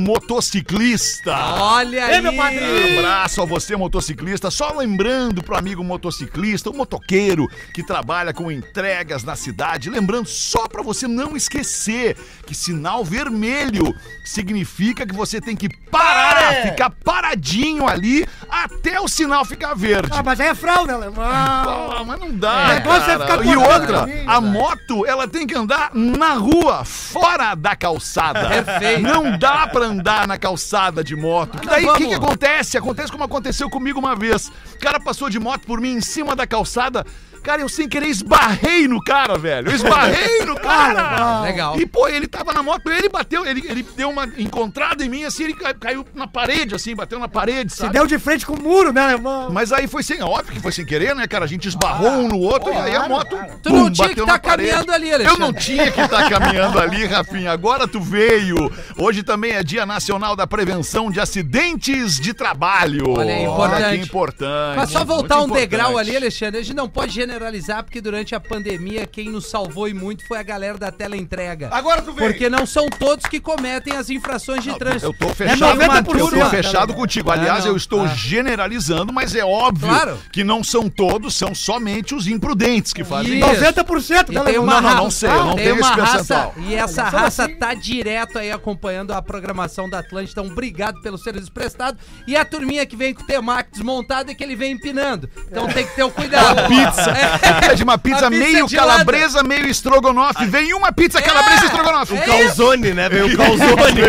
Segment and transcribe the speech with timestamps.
[0.00, 1.32] motociclista.
[1.60, 2.20] Olha aí.
[2.20, 2.96] meu padrinho.
[2.96, 4.50] Um abraço a você, motociclista.
[4.50, 9.90] Só lembrando pro amigo motociclista, o motoqueiro que trabalha com entregas na cidade.
[9.90, 12.16] Lembrando, só para você não esquecer
[12.46, 13.94] que sinal vermelho
[14.24, 16.70] significa que você tem que parar, É.
[16.70, 18.26] ficar paradinho ali
[18.64, 20.10] até o sinal ficar verde.
[20.12, 21.24] Ah, mas aí é fraude, alemão.
[21.64, 22.74] Pô, mas não dá.
[22.74, 23.20] É cara.
[23.20, 24.52] ficar e outra, caminho, a velho.
[24.52, 28.48] moto, ela tem que andar na rua, fora da calçada.
[28.48, 29.02] Perfeito.
[29.02, 31.58] Não dá pra andar na calçada de moto.
[31.58, 32.76] Que daí o que, que acontece?
[32.76, 34.48] Acontece como aconteceu comigo uma vez.
[34.74, 37.04] O cara passou de moto por mim em cima da calçada.
[37.42, 39.68] Cara, eu sem querer esbarrei no cara, velho.
[39.70, 41.40] Eu esbarrei no cara.
[41.42, 41.80] Legal.
[41.80, 45.24] E, pô, ele tava na moto, ele bateu, ele, ele deu uma encontrada em mim,
[45.24, 47.92] assim, ele ca- caiu na parede, assim, bateu na parede, Se sabe?
[47.94, 49.50] deu de frente com o muro, né, alemão?
[49.50, 51.44] Mas aí foi sem, óbvio que foi sem querer, né, cara?
[51.44, 53.30] A gente esbarrou um no outro e aí a moto.
[53.30, 53.52] claro.
[53.62, 55.40] Tu não pum, tinha que bateu tá caminhando ali, Eu Alexandre.
[55.40, 57.50] não tinha que estar caminhando ali, Rafinha.
[57.52, 58.70] Agora tu veio.
[58.98, 63.10] Hoje também é Dia Nacional da Prevenção de Acidentes de Trabalho.
[63.16, 63.98] Olha aí, importante.
[63.98, 64.76] que importante.
[64.76, 66.08] Mas só voltar Muito um degrau importante.
[66.08, 69.94] ali, Alexandre, a gente não pode generalizar, porque durante a pandemia quem nos salvou e
[69.94, 71.68] muito foi a galera da teleentrega.
[71.72, 72.30] Agora tu veio.
[72.30, 75.06] Porque não são todos que cometem as infrações de trânsito.
[75.06, 76.18] Eu tô É fechado, 90%.
[76.18, 77.30] eu tô fechado contigo.
[77.30, 78.08] Aliás, Ah, eu estou Ah.
[78.08, 80.18] generalizando, mas é óbvio Claro.
[80.32, 83.46] que não são todos, são somente os imprudentes que fazem Isso.
[83.48, 84.64] 90% E né, tem alemão?
[84.64, 86.54] uma Não, não, não raça- sei, eu não tem tenho uma esse raça percentual.
[86.58, 87.54] E essa só raça assim.
[87.56, 90.40] tá direto aí acompanhando a programação da Atlântida.
[90.40, 91.98] Então, obrigado pelo serviço prestado.
[92.26, 95.28] E a turminha que vem com o Temac desmontado é que ele vem empinando.
[95.50, 96.66] Então tem que ter o cuidado.
[96.68, 97.10] Pizza.
[97.20, 97.68] É.
[97.68, 98.74] Pede uma pizza, pizza meio lado.
[98.74, 100.46] calabresa, meio estrogonofe.
[100.46, 102.14] Vem uma pizza calabresa e estrogonofe.
[102.16, 103.08] É Calzone, né?
[103.10, 104.02] O calzone.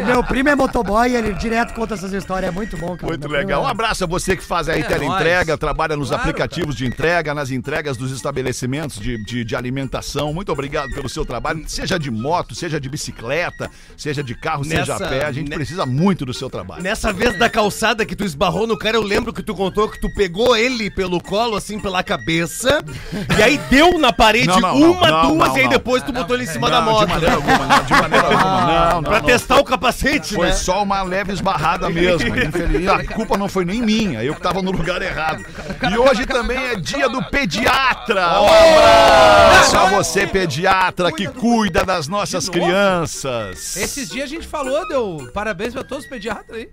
[0.00, 2.48] O meu primo é motoboy, ele direto conta essas histórias.
[2.50, 3.06] É muito bom, cara.
[3.06, 3.62] Muito Meu legal.
[3.64, 5.60] Um é- abraço a você que faz aí É teleentrega, nóis.
[5.60, 10.32] trabalha nos Claro, aplicativos de entrega, nas entregas dos estabelecimentos de, de, de alimentação.
[10.32, 14.94] Muito obrigado pelo seu trabalho, seja de moto, seja de bicicleta, seja de carro, seja
[14.94, 15.24] a Nessa- pé.
[15.26, 16.82] A gente ne- precisa muito do seu trabalho.
[16.82, 20.00] Nessa vez da calçada que tu esbarrou no cara, eu lembro que tu contou que
[20.00, 22.82] tu pegou ele pelo colo, assim, pela cabeça,
[23.38, 25.70] e aí deu na parede Não, não, uma, não, duas, não, e aí não.
[25.70, 27.06] depois tu botou ele em cima da moto.
[27.06, 27.84] De maneira alguma, não.
[27.84, 29.02] De maneira alguma, não.
[29.02, 29.26] Pra não.
[29.26, 30.52] testar o capacete, Foi né?
[30.52, 32.36] só uma leve esbarrada mesmo.
[32.36, 32.88] Infeliz.
[32.88, 35.44] A culpa não foi nem minha, eu que tava no lugar errado.
[35.90, 38.40] E hoje também é dia do pediatra.
[38.40, 43.76] Um abraço a você, pediatra, que cuida das nossas crianças.
[43.76, 46.68] Esses dias a gente falou, deu parabéns pra todos os pediatras aí.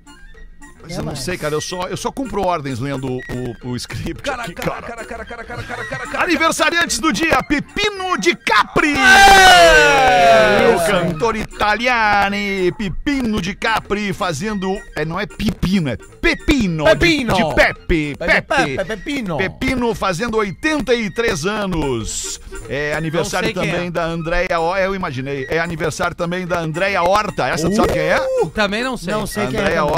[0.87, 4.21] Mas eu não sei, cara, eu só, eu só cumpro ordens lendo o, o, script
[4.21, 5.03] Cara, aqui, cara, cara.
[5.05, 6.23] cara, cara, cara, cara, cara, cara, cara.
[6.23, 8.93] Aniversariantes do dia, Pepino de Capri!
[8.95, 10.75] É!
[10.75, 14.77] o Cantor Italiani, Pipino de Capri fazendo.
[14.95, 16.83] É, não é pepino, é pepino.
[16.85, 17.33] de- Pepino.
[17.33, 18.15] De, Pepe.
[18.17, 18.85] Pepe, Pepe.
[18.85, 19.37] Pepino.
[19.37, 22.39] Pepino fazendo 83 anos.
[22.69, 23.91] É aniversário também é.
[23.91, 24.59] da Andréia.
[24.59, 25.45] Ó, eu imaginei.
[25.49, 27.47] É aniversário também da Andréia Horta.
[27.47, 28.19] Essa tu sabe quem é?
[28.53, 29.13] Também não sei.
[29.13, 29.61] Não A sei quem é.
[29.61, 29.95] Andréia também.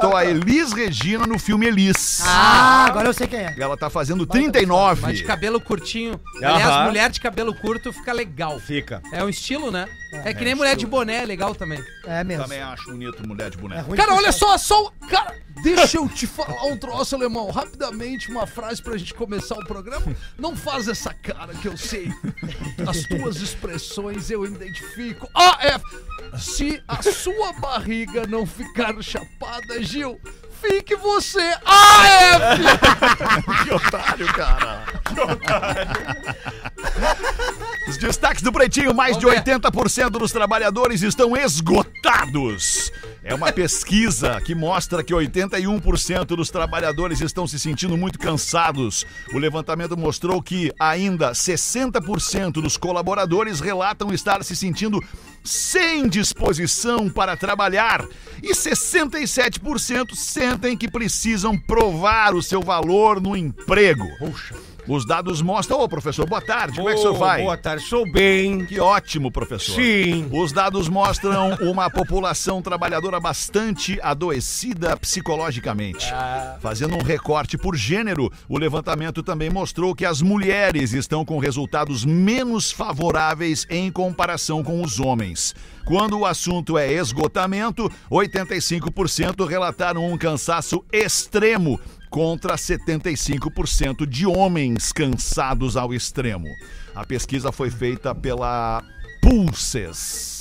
[0.00, 2.22] Interpretou a Elis Regina no filme Elis.
[2.24, 3.54] Ah, agora eu sei quem é.
[3.58, 5.02] Ela tá fazendo 39.
[5.02, 6.18] Mas de cabelo curtinho.
[6.42, 6.54] Aham.
[6.54, 8.58] Aliás, mulher de cabelo curto fica legal.
[8.58, 9.02] Fica.
[9.12, 9.86] É um estilo, né?
[10.12, 11.82] É, que nem mulher de boné, é legal também.
[12.04, 12.42] É mesmo.
[12.44, 13.86] Também acho bonito mulher de É boneco.
[13.88, 14.86] ruim Cara, olha só, só.
[14.86, 17.50] o- Cara, deixa eu te falar um troço, alemão.
[17.50, 20.04] Rapidamente, uma frase pra gente começar o programa.
[20.38, 22.12] Não faz essa cara que eu sei.
[22.88, 25.28] As tuas expressões eu identifico.
[25.34, 25.84] AF!
[26.38, 30.20] Se a sua barriga não ficar chapada, Gil,
[30.60, 31.40] fique você.
[31.64, 32.60] AF!
[33.64, 34.84] Que otário, cara.
[37.90, 39.58] Os destaques do Pretinho, mais de Vamos ver.
[39.58, 42.92] 80% dos trabalhadores estão esgotados.
[43.24, 49.04] É uma pesquisa que mostra que 81% dos trabalhadores estão se sentindo muito cansados.
[49.34, 55.02] O levantamento mostrou que ainda 60% dos colaboradores relatam estar se sentindo
[55.42, 58.06] sem disposição para trabalhar
[58.40, 64.06] e 67% sentem que precisam provar o seu valor no emprego.
[64.86, 65.80] Os dados mostram.
[65.80, 66.76] Ô, professor, boa tarde.
[66.76, 67.42] Como é que o senhor vai?
[67.42, 68.64] Boa tarde, sou bem.
[68.66, 69.74] Que ótimo, professor.
[69.74, 70.28] Sim.
[70.32, 76.06] Os dados mostram uma população trabalhadora bastante adoecida psicologicamente.
[76.60, 82.04] Fazendo um recorte por gênero, o levantamento também mostrou que as mulheres estão com resultados
[82.04, 85.54] menos favoráveis em comparação com os homens.
[85.84, 91.80] Quando o assunto é esgotamento, 85% relataram um cansaço extremo
[92.10, 96.48] contra 75% de homens cansados ao extremo.
[96.94, 98.82] A pesquisa foi feita pela
[99.22, 100.39] Pulses.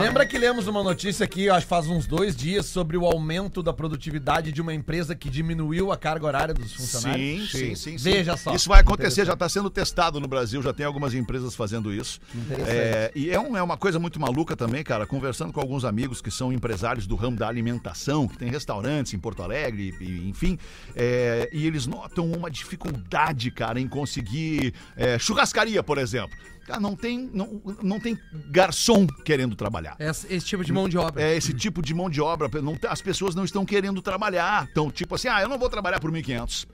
[0.00, 3.62] Lembra que lemos uma notícia aqui, acho que faz uns dois dias, sobre o aumento
[3.62, 7.50] da produtividade de uma empresa que diminuiu a carga horária dos funcionários?
[7.50, 8.10] Sim, sim, sim, sim.
[8.10, 8.54] Veja só.
[8.54, 12.20] Isso vai acontecer, já está sendo testado no Brasil, já tem algumas empresas fazendo isso.
[12.66, 16.20] É, e é, um- é uma coisa muito maluca também, cara, conversando com alguns amigos
[16.20, 20.58] que são empresários do ramo da alimentação, que tem restaurantes em Porto Alegre, e- enfim,
[20.96, 26.36] é, e eles notam uma dificuldade, cara, em conseguir é, churrascaria, por exemplo.
[26.66, 28.18] Cara, não tem, não, não tem
[28.50, 29.96] garçom querendo trabalhar.
[29.98, 31.22] Esse, esse tipo de mão de obra.
[31.22, 32.48] É esse tipo de mão de obra.
[32.62, 34.66] não- as pessoas não estão querendo trabalhar.
[34.70, 36.66] Então, tipo assim, ah, eu não vou trabalhar por 1.500.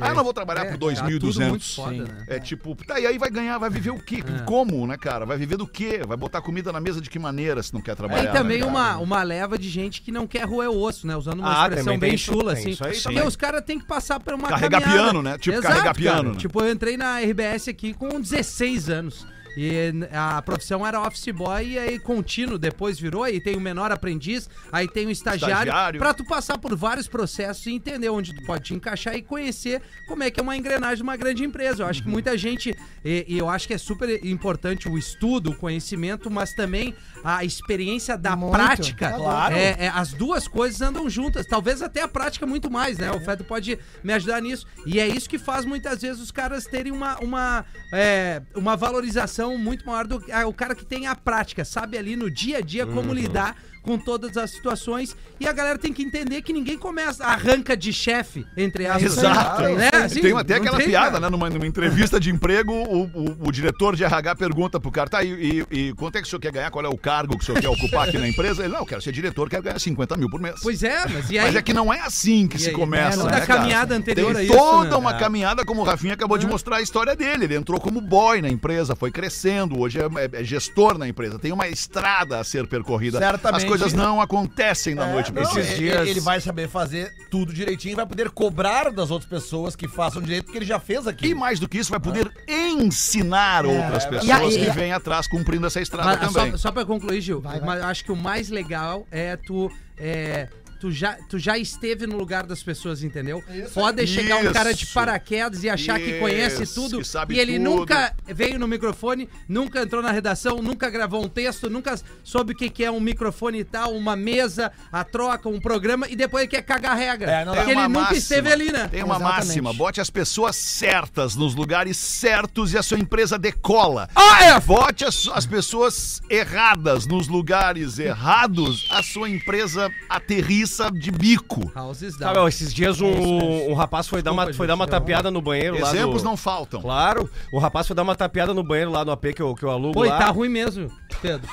[0.00, 1.74] Ah, eu não vou trabalhar É, por tá tudo muito 2.200.
[1.74, 2.24] foda, né?
[2.28, 4.22] É tipo, tá, e aí vai ganhar, vai viver o quê?
[4.44, 5.24] Como, né, cara?
[5.24, 6.00] Vai viver do quê?
[6.06, 8.24] Vai botar comida na mesa de que maneira se não quer trabalhar?
[8.24, 8.70] Tem também né, cara?
[8.78, 11.16] uma, uma leva de gente que não quer roer o osso, né?
[11.16, 12.70] Usando uma Ah, expressão também bem chula, assim.
[12.70, 13.26] isso aí Porque também.
[13.26, 15.02] os caras têm que passar por uma Carregar caminhada.
[15.04, 15.38] piano, né?
[15.38, 16.38] Tipo, carregar piano, né?
[16.38, 19.26] Tipo, eu entrei na RBS aqui com 16 anos.
[19.60, 23.90] E a profissão era office boy e aí contínuo depois virou, aí tem o menor
[23.90, 25.98] aprendiz, aí tem o estagiário, Estagiário.
[25.98, 29.82] pra tu passar por vários processos e entender onde tu pode te encaixar e conhecer
[30.06, 31.82] como é que é uma engrenagem de uma grande empresa.
[31.82, 32.04] Eu acho Uhum.
[32.04, 32.72] que muita gente,
[33.04, 37.44] e, e eu acho que é super importante o estudo, o conhecimento, mas também a
[37.44, 39.10] experiência da Muito, prática.
[39.10, 39.56] claro.
[39.56, 41.44] É, é, as duas coisas andam juntas.
[41.46, 43.10] Talvez até a prática muito mais, né?
[43.10, 44.66] O Feto pode me ajudar nisso.
[44.86, 49.47] E é isso que faz muitas vezes os caras terem uma, uma, é, uma valorização
[49.56, 52.58] muito maior do que ah, o cara que tem a prática, sabe ali no dia
[52.58, 53.56] a dia como lidar
[53.88, 55.16] com todas as situações.
[55.40, 59.16] E a galera tem que entender que ninguém começa, arranca de chefe, entre aspas.
[59.16, 59.62] Exato.
[59.62, 59.88] Né?
[60.04, 61.20] Assim, tem até aquela tem, piada, cara.
[61.20, 61.30] né?
[61.30, 65.24] Numa, numa entrevista de emprego, o, o- o diretor de RH pergunta pro cara, tá,
[65.24, 66.70] e, e- e quanto é que o senhor quer ganhar?
[66.70, 68.62] Qual é o cargo que o senhor quer ocupar aqui na empresa?
[68.62, 70.56] Ele, não, eu quero ser diretor, quero ganhar 50 mil por mês.
[70.62, 71.46] Pois é, mas e aí?
[71.46, 72.74] Mas é que não é assim que E se aí?
[72.74, 73.60] começa, É, toda né, a cara?
[73.60, 74.96] caminhada anterior Tem a isso, toda né?
[74.96, 77.44] uma caminhada, como o Rafinha acabou de mostrar a história dele.
[77.44, 81.38] Ele entrou como boy na empresa, foi crescendo, hoje é, é- é gestor na empresa.
[81.38, 83.18] Tem uma estrada a ser percorrida.
[83.18, 83.62] Certamente.
[83.62, 85.60] As coisas não acontecem da É, noite não, dia.
[85.60, 89.28] esses ele- dias- Ele vai saber fazer tudo direitinho e vai poder cobrar das outras
[89.28, 91.28] pessoas que façam direito, porque ele já fez aqui.
[91.28, 94.92] E mais do que isso, vai poder ensinar outras É, pessoas e aí- que vêm
[94.92, 96.52] atrás cumprindo essa estrada Mas, também.
[96.52, 97.80] só, só pra concluir, Gil, Vai, vai.
[97.80, 99.70] acho que o mais legal é tu.
[99.96, 103.42] É, tu, já, tu já esteve no lugar das pessoas, entendeu?
[103.74, 104.94] Pode chegar um cara de Isso.
[104.94, 106.98] paraquedas e achar que conhece Isso, tudo.
[106.98, 107.64] que sabe e ele tudo.
[107.64, 112.56] nunca veio no microfone, nunca entrou na redação, nunca gravou um texto, nunca soube o
[112.56, 116.42] que, que é um microfone e tal, uma mesa, a troca, um programa, e depois
[116.42, 117.30] ele quer cagar regra.
[117.30, 118.88] É, não porque ele nunca máxima, esteve ali, né?
[118.88, 119.46] Tem uma Exatamente.
[119.46, 119.72] máxima.
[119.72, 124.08] Bote as pessoas certas nos lugares certos e a sua empresa decola.
[124.14, 124.60] Ah, é!
[124.60, 131.70] Bote as, as pessoas erradas nos lugares errados, a sua empresa aterriza preguiça de bico.
[131.74, 134.84] Houses Sabe, ó, esses dias um, um rapaz foi dar uma, Desculpa, foi dar uma
[134.84, 136.28] gente, tapeada no banheiro lá Exemplos do...
[136.28, 136.80] não faltam.
[136.80, 139.64] Claro, o rapaz foi dar uma tapeada no banheiro lá no AP que eu, que
[139.64, 140.18] eu alugo Pô, e lá.
[140.18, 140.90] tá ruim mesmo,
[141.22, 141.48] Pedro.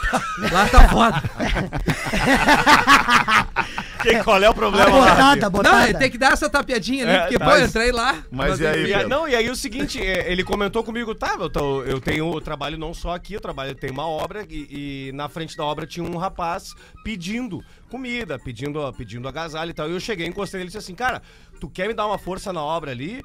[0.52, 1.24] Lá tá foda.
[4.02, 5.10] Que- qual é o A problema lá?
[5.16, 5.90] botada, Não, botada.
[5.90, 8.18] ele tem que dar essa tapeadinha ali, É, porque, pô, mas- eu entrei lá.
[8.30, 9.10] Mas e aí, E, Pedro?
[9.10, 12.42] não, e aí o seguinte, é, ele comentou comigo, tá, eu, tô- eu tenho eu
[12.42, 15.64] trabalho não só aqui, eu trabalho, eu tenho uma obra e, e na frente da
[15.64, 19.90] obra tinha um rapaz pedindo comida, pedindo, pedindo agasalho e tal.
[19.90, 21.22] E eu cheguei, encostei nele e disse assim, cara,
[21.60, 23.22] tu quer me dar uma força na obra ali?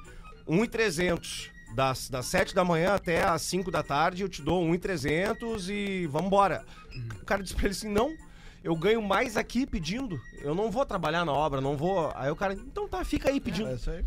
[0.47, 1.51] 1,300.
[1.73, 6.07] Das, das 7 da manhã até as 5 da tarde eu te dou 1,300 e
[6.09, 6.65] vambora.
[7.23, 8.13] O cara disse pra ele assim, não,
[8.63, 10.21] eu ganho mais aqui pedindo.
[10.41, 12.13] Eu não vou trabalhar na obra, não vou.
[12.17, 13.69] Aí o cara, então tá, fica aí pedindo.
[13.71, 14.05] É isso aí.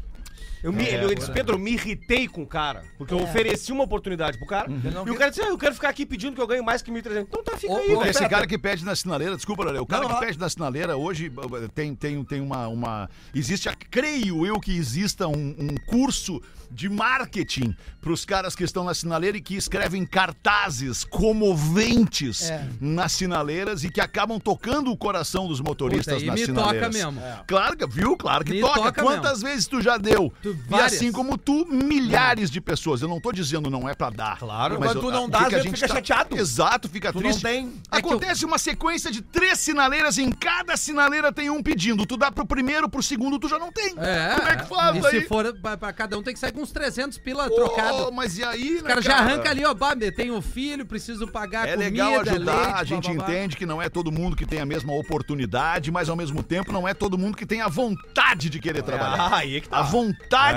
[0.63, 2.83] Eu, me, ele disse, Pedro, eu me irritei com o cara.
[2.97, 4.69] Porque eu ofereci uma oportunidade pro cara.
[4.69, 6.81] não E o cara disse, ah, eu quero ficar aqui pedindo que eu ganho mais
[6.81, 7.21] que 1.300.
[7.23, 8.09] Então tá, fica Ô, aí, ô, velho.
[8.11, 10.21] Esse cara que pede na sinaleira, desculpa, Lorê, o cara Não, que não.
[10.21, 11.31] pede na sinaleira hoje
[11.75, 13.09] tem, tem, tem uma, uma.
[13.35, 18.63] Existe, a- creio eu que exista um, um curso de marketing para os caras que
[18.63, 22.67] estão na sinaleira e que escrevem cartazes comoventes É.
[22.79, 26.81] nas sinaleiras e que acabam tocando o coração dos motoristas Puta, e nas me sinaleiras.
[26.89, 27.21] toca mesmo.
[27.47, 28.17] Claro que, viu?
[28.17, 28.79] Claro que Me toca.
[28.81, 30.22] toca Quantas vezes tu já deu?
[30.41, 33.01] Tu- e assim como tu, milhares de pessoas.
[33.01, 34.37] Eu não tô dizendo não é pra dar.
[34.37, 34.77] Claro.
[34.77, 36.37] Quando eu- tu não dá, a gente fica tá- chateado.
[36.37, 37.41] Exato, fica Tu não triste.
[37.43, 37.73] tem.
[37.91, 41.61] É que eu- Acontece uma sequência de três sinaleiras e em cada sinaleira tem um
[41.63, 42.05] pedindo.
[42.05, 43.93] Tu dá pro primeiro, pro segundo, tu já não tem.
[43.97, 44.35] É.
[44.35, 45.21] Como é que faz E aí?
[45.21, 48.11] se for pra, pra cada um, tem que sair com uns 300 pila Ô, trocado.
[48.11, 51.67] mas e aí, Os caras já arrancam ali, ó, bah, tem um filho, preciso pagar
[51.67, 53.35] É comida, legal ajudar, leite, a gente blá, blá, blá.
[53.35, 56.71] entende que não é todo mundo que tem a mesma oportunidade, mas ao mesmo tempo
[56.71, 59.13] não é todo mundo que tem a vontade de querer trabalhar.
[59.33, 59.77] Ah, aí é que tá.
[59.77, 60.12] A vontade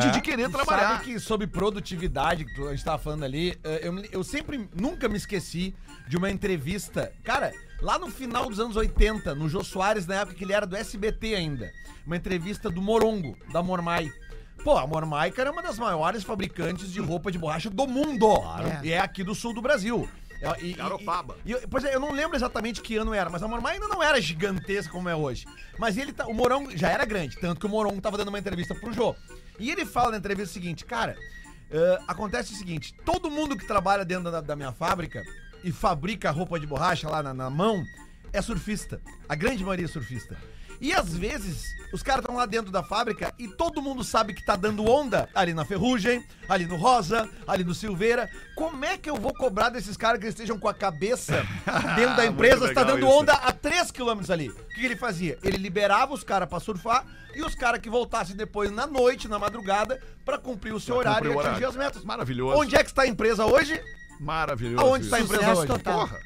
[0.08, 0.10] É.
[0.10, 0.98] de querer trabalhar.
[0.98, 4.68] Sabe que sobre produtividade, que tu- a gente tava falando ali, eh, eu, eu sempre,
[4.74, 5.74] nunca me esqueci
[6.08, 7.12] de uma entrevista.
[7.24, 10.66] Cara, lá no final dos anos 80, no Jô Soares, na época que ele era
[10.66, 11.70] do SBT ainda.
[12.06, 14.10] Uma entrevista do Morongo, da Mormai.
[14.64, 18.26] Pô, a Mormai, cara, é uma das maiores fabricantes de roupa de borracha do mundo.
[18.82, 18.86] É.
[18.86, 20.08] E é aqui do sul do Brasil.
[20.42, 21.36] É, E, e- Garopaba.
[21.46, 23.88] e- e- pois é, eu não lembro exatamente que ano era, mas a Mormai ainda
[23.88, 25.46] não era gigantesca como é hoje.
[25.78, 28.38] Mas ele tá, o Morongo já era grande, tanto que o Morongo tava dando uma
[28.38, 29.14] entrevista pro Jô.
[29.58, 31.16] E ele fala na entrevista o seguinte, cara,
[31.70, 35.22] eh, acontece o seguinte, todo mundo que trabalha dentro da, da minha fábrica
[35.64, 37.82] e fabrica roupa de borracha lá na, na mão
[38.32, 39.00] é surfista.
[39.28, 40.36] A grande maioria é surfista.
[40.80, 44.44] E às vezes, os caras estão lá dentro da fábrica e todo mundo sabe que
[44.44, 48.28] tá dando onda ali na Ferrugem, ali no Rosa, ali no Silveira.
[48.54, 51.46] Como é que eu vou cobrar desses caras que estejam com a cabeça
[51.96, 53.08] dentro da empresa, está dando isso.
[53.08, 54.48] onda a 3 km ali?
[54.50, 55.38] O que, que ele fazia?
[55.42, 57.04] Ele liberava os caras pra surfar
[57.34, 61.10] e os caras que voltassem depois na noite, na madrugada, pra cumprir o seu Pra
[61.10, 61.68] horário e atingir horário.
[61.68, 62.04] as metas.
[62.04, 62.58] Maravilhoso.
[62.58, 63.80] Onde é que está a empresa hoje?
[64.18, 64.80] Maravilhoso.
[64.84, 65.68] Aonde está a empresa Sucesso hoje?
[65.68, 66.00] total.
[66.00, 66.18] Porra.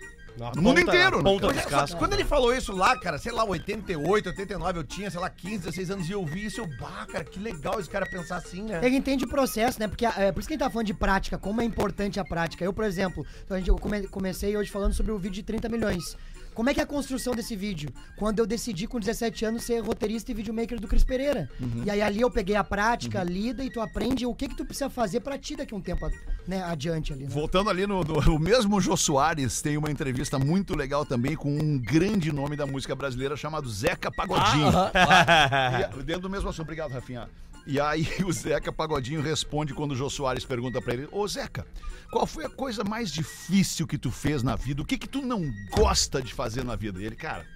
[0.55, 1.23] No mundo inteiro, né?
[1.23, 1.99] Ponta Pois dos é, só que cascos.
[1.99, 5.59] quando ele falou isso lá, cara, sei lá, 88, 89, eu tinha, sei lá, 15,
[5.59, 8.63] 16 anos e eu vi isso, eu, bah, cara, que legal esse cara pensar assim,
[8.63, 8.81] né?
[8.83, 9.87] Ele entende o processo, né?
[9.89, 12.25] Porque é por isso que a gente tá falando de prática, como é importante a
[12.25, 12.65] prática.
[12.65, 15.43] Eu, por exemplo, então a gente, eu come- comecei hoje falando sobre o vídeo de
[15.43, 16.17] 30 milhões.
[16.55, 17.91] Como é que é a construção desse vídeo?
[18.17, 21.49] Quando eu decidi com 17 anos ser roteirista e videomaker do Cris Pereira.
[21.61, 21.83] Uhum.
[21.87, 24.65] E aí ali eu peguei a prática, lida e tu aprende o que que tu
[24.65, 26.09] precisa fazer pra ti daqui um tempo
[26.47, 27.25] né, adiante ali.
[27.25, 27.31] Né?
[27.31, 31.51] Voltando ali no, no- o mesmo Jô Soares tem uma entrevista muito legal também com
[31.51, 34.71] um grande nome da música brasileira chamado Zeca Pagodinho.
[35.99, 37.29] E- dentro do mesmo assunto, obrigado, Rafinha.
[37.67, 41.67] E aí o Zeca Pagodinho responde quando o Jô Soares pergunta pra ele: Ô Zeca,
[42.11, 44.83] qual foi a coisa mais difícil que tu fez na vida?
[44.83, 47.01] O que que tu não gosta de fazer na vida?
[47.01, 47.47] E ele, cara.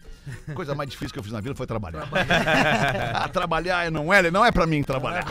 [0.49, 2.09] A coisa mais difícil que eu fiz na vida foi trabalhar.
[3.15, 5.27] ah, trabalhar não é, não é pra mim trabalhar.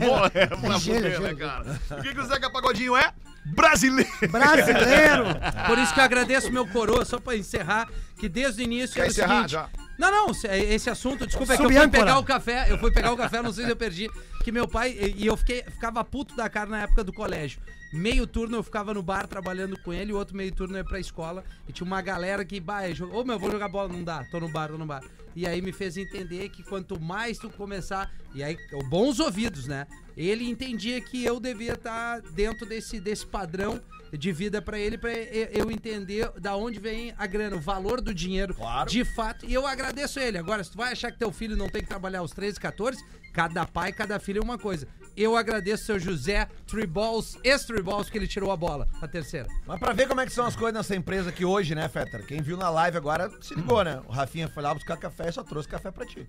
[0.00, 1.80] Não é pra gelo, fuder, né, cara?
[1.92, 3.12] O que, que o Zeca Pagodinho é?
[3.44, 4.10] Brasileiro.
[4.32, 5.24] Brasileiro!
[5.66, 7.88] Por isso que eu agradeço meu coroa, só pra encerrar,
[8.18, 9.52] que desde o início Quer era o encerrar seguinte...
[9.52, 9.68] já?
[9.98, 12.92] Não, não, se- esse assunto, desculpa, é que eu fui pegar o café, eu fui
[12.92, 14.10] pegar o café, não sei se eu perdi,
[14.42, 17.60] que meu pai, e eu fiquei, ficava puto da cara na época do colégio.
[17.92, 20.84] Meio turno eu ficava no bar trabalhando com ele, o outro meio turno eu ia
[20.84, 24.02] pra escola, e tinha uma galera que, bah, jogo- ô meu, vou jogar bola, não
[24.02, 25.00] dá, tô no bar, tô no bar.
[25.36, 28.56] E aí me fez entender que quanto mais tu começar, e aí,
[28.88, 29.86] bons ouvidos, né?
[30.16, 33.80] Ele entendia que eu devia estar dentro desse, desse padrão
[34.16, 38.00] de vida pra ele, pra e- eu entender da onde vem a grana, o valor
[38.00, 38.88] do dinheiro Claro.
[38.90, 39.46] de fato.
[39.46, 40.38] E eu agradeço ele.
[40.38, 43.02] Agora, se tu vai achar que teu filho não tem que trabalhar aos 13, 14,
[43.32, 44.86] cada pai, cada filho é uma coisa.
[45.16, 49.48] Eu agradeço seu José Triballs, ex-Triballs, que ele tirou a bola, a terceira.
[49.66, 52.26] Mas pra ver como é que são as coisas nessa empresa aqui hoje, né, Fetter?
[52.26, 54.00] Quem viu na live agora se ligou, né?
[54.08, 56.26] O Rafinha foi lá buscar café e só trouxe café pra ti.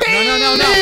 [0.00, 0.74] Não, não, não, não.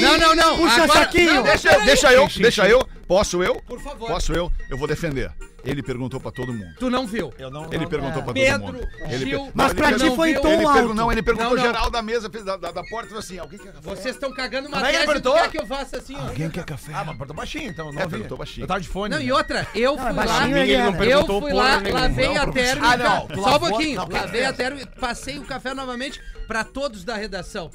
[0.00, 0.56] Não, não, não.
[0.58, 1.34] Puxa Agora- saquinho.
[1.34, 1.86] Não, Deixa, peraí.
[1.86, 2.88] deixa eu, deixa eu.
[3.06, 3.54] Posso eu?
[3.62, 4.08] Por favor.
[4.08, 4.50] Posso eu?
[4.70, 5.30] Eu vou defender.
[5.64, 6.68] Ele perguntou pra todo mundo.
[6.78, 7.32] Tu não viu.
[7.38, 7.64] Eu não.
[7.66, 8.88] Ele não- perguntou pra todo Pedro, mundo.
[9.10, 10.40] Ele Gil, Mas Não, pra ti foi viu?
[10.42, 10.94] tom ele alto.
[10.94, 11.62] Não, ele perguntou Não, não.
[11.62, 13.90] geral da mesa, da, da, da porta e falou assim: alguém quer café?
[13.90, 15.34] Vocês estão cagando uma Como é que tese, perguntou?
[15.34, 16.28] quer que eu faça assim, ó.
[16.28, 16.92] Alguém quer café?
[16.94, 17.92] Ah, mas perguntou baixinho, então.
[17.92, 18.64] Não É, perguntou baixinho.
[18.64, 19.14] Eu tava de fone.
[19.14, 19.34] Não, e né?
[19.34, 21.12] outra, eu Não, fui lá, baixinho ele ele não é.
[21.12, 22.00] eu fui lá, nenhuma.
[22.00, 25.44] lavei Não, a térmica, Ah, não, só um pouquinho, Não, lavei a térmica, passei o
[25.44, 27.70] café novamente pra todos da redação.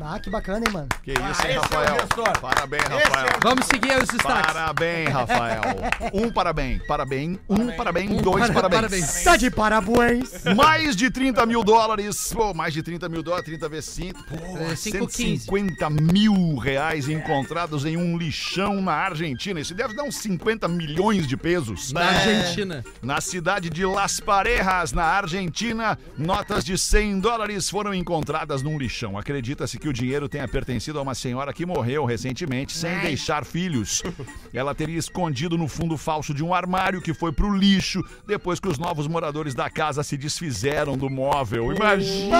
[0.00, 0.88] Ah, que bacana, hein, mano.
[1.02, 2.00] Que isso, Ah, hein, esse é Rafael?
[2.00, 2.40] gestor.
[2.40, 3.26] Parabéns, Rafael.
[3.26, 4.52] é Vamos seguir aí os destaques.
[4.52, 5.62] Parabéns, Rafael.
[6.12, 9.22] Um parabéns, parabéns, um parabéns, Um dois para- parabéns.
[9.24, 10.30] Tá de parabéns.
[10.56, 14.34] Mais de 30 mil dólares, pô, mais de 30 mil dólares, 30 vezes 5, pô,
[14.58, 19.60] É, cinco, 150 mil reais encontrados em um lixão na Argentina.
[19.60, 21.92] Isso deve dar uns 50 milhões de pesos.
[21.92, 22.84] Na Argentina.
[23.02, 29.18] Na cidade de Las Parejas, na Argentina, notas de 100 dólares foram encontradas num lixão.
[29.18, 34.02] Acredita-se que o dinheiro tenha pertencido a uma senhora que morreu recentemente sem deixar filhos.
[34.50, 38.68] Ela teria escondido no fundo falso de um armário que foi pro lixo depois que
[38.68, 41.70] os novos moradores da casa se desfizeram do móvel.
[41.70, 42.34] Imagina!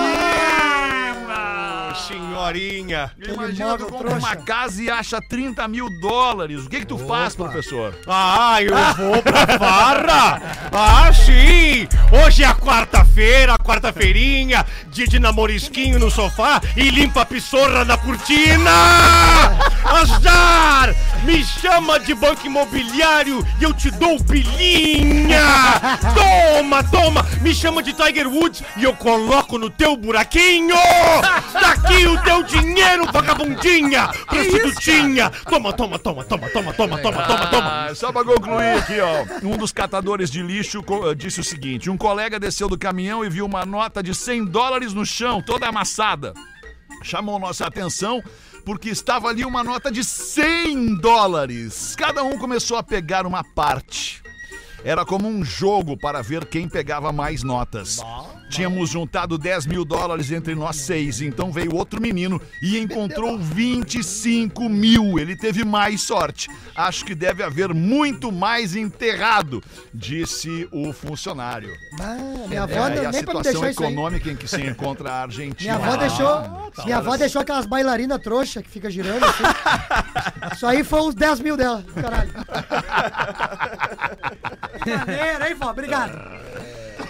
[1.95, 3.11] Senhorinha.
[3.17, 6.65] Imagina tu compra uma casa e acha 30 mil dólares.
[6.65, 7.95] O que que tu faz, professor?
[8.07, 10.41] Ah, eu vou pra farra!
[10.71, 11.87] Ah, sim!
[12.11, 17.97] Hoje é a quarta-feira, quarta-feirinha, dia de namorisquinho no sofá e limpa a pissorra na
[17.97, 18.71] cortina!
[19.83, 20.95] Azar!
[21.23, 25.41] Me chama de banco imobiliário e eu te dou pilinha!
[26.13, 27.25] Toma, toma!
[27.41, 30.75] Me chama de Tiger Woods e eu coloco no teu buraquinho!
[31.85, 34.07] Daqui o teu dinheiro, vagabundinha!
[34.27, 35.29] Prostitutinha!
[35.29, 37.85] Toma, toma, toma, toma, toma, toma, toma, toma, toma!
[37.89, 39.45] Ah, só pra concluir aqui, ó.
[39.47, 40.83] Um dos catadores de lixo
[41.15, 44.93] disse o seguinte: um colega desceu do caminhão e viu uma nota de 100 dólares
[44.93, 46.33] no chão, toda amassada.
[47.03, 48.23] Chamou nossa atenção
[48.65, 51.95] porque estava ali uma nota de 100 dólares.
[51.95, 54.23] Cada um começou a pegar uma parte.
[54.83, 57.99] Era como um jogo para ver quem pegava mais notas.
[58.49, 64.69] Tínhamos juntado 10 mil dólares entre nós seis, então veio outro menino e encontrou 25
[64.69, 65.19] mil.
[65.19, 66.47] Ele teve mais sorte.
[66.75, 71.73] Acho que deve haver muito mais enterrado, disse o funcionário.
[71.99, 75.75] Ah, minha avó É, e a situação econômica em que se encontra a Argentina.
[75.77, 76.41] Minha avó deixou.
[76.85, 79.43] minha avó deixou aquelas bailarinas trouxa que fica girando assim.
[80.55, 81.83] Isso aí foi uns 10 mil dela.
[81.95, 82.31] Caralho.
[84.83, 85.71] Brincadeira, hein, vó?
[85.71, 86.35] Obrigado.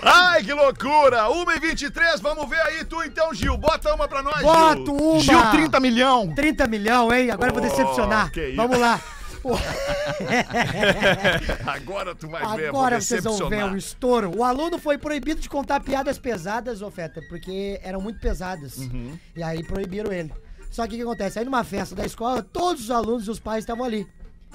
[0.05, 1.23] Ai, que loucura!
[1.29, 3.57] 1h23, vamos ver aí tu então, Gil.
[3.57, 5.37] Bota uma pra nós, Boto Gil.
[5.37, 5.43] uma.
[5.43, 6.33] Gil, 30 milhão.
[6.35, 7.31] 30 milhão, hein?
[7.31, 8.31] Agora eu vou Oh, decepcionar.
[8.31, 8.55] que isso.
[8.57, 8.99] Vamos lá.
[11.67, 13.73] Agora tu vai ver, vou Agora vocês vão ver decepcionar.
[13.73, 14.37] o estouro.
[14.37, 18.77] O aluno foi proibido de contar piadas pesadas, ô Feta, porque eram muito pesadas.
[18.77, 19.17] Uhum.
[19.35, 20.33] E aí proibiram ele.
[20.71, 21.39] Só que o que acontece?
[21.39, 24.07] Aí numa festa da escola, todos os alunos e os pais estavam ali.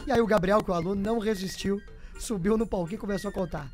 [0.06, 1.80] E aí o Gabriel, que é o aluno, não resistiu,
[2.18, 3.68] subiu no palquinho e começou a contar.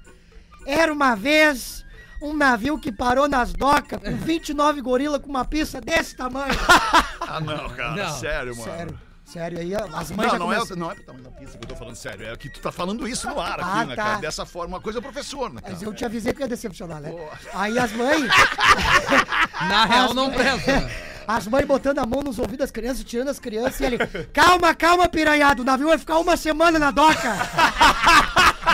[0.67, 1.85] Era uma vez
[2.21, 6.55] um navio que parou nas docas com 29 gorila com uma pista desse tamanho.
[7.29, 8.71] Ah, não, cara, Não, sério, mano.
[8.73, 9.59] Sério, sério.
[9.59, 10.77] Aí as mães Não, não é, começam...
[10.77, 12.25] não é pro tamanho da pizza que eu tô falando sério.
[12.25, 14.05] É que tu tá falando isso no ar aqui, Ah, né, tá.
[14.05, 14.21] cara?
[14.21, 15.73] Dessa forma, uma coisa é professor, né, cara?
[15.75, 17.13] Mas eu te avisei que ia decepcionar, né?
[17.53, 18.31] Aí as mães...
[19.69, 20.89] Na real, As- não presta.
[21.27, 23.99] As mães botando a mão nos ouvidos das crianças, tirando as crianças e ele.
[24.33, 25.63] Calma, calma, piranhado.
[25.63, 27.37] O navio vai ficar uma semana na doca.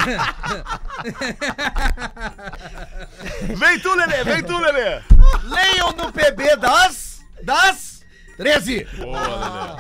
[3.57, 5.01] Vem tu, Lelê, vem tu, Lelê.
[5.45, 7.25] Leiam no PB das.
[7.43, 8.03] das.
[8.37, 8.87] 13.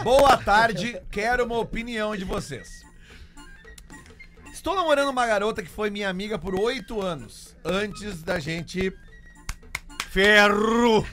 [0.05, 2.83] Boa tarde, quero uma opinião de vocês.
[4.53, 8.93] Estou namorando uma garota que foi minha amiga por oito anos, antes da gente.
[10.11, 11.05] Ferro!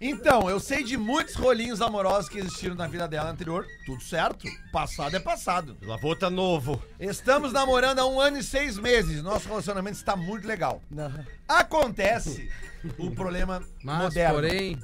[0.00, 4.46] Então, eu sei de muitos rolinhos amorosos que existiram na vida dela anterior, tudo certo,
[4.72, 5.76] passado é passado.
[5.82, 6.82] Lavou tá novo.
[7.00, 10.82] Estamos namorando há um ano e seis meses, nosso relacionamento está muito legal.
[11.48, 12.50] Acontece
[12.98, 14.34] o problema Mas, moderno.
[14.34, 14.78] porém,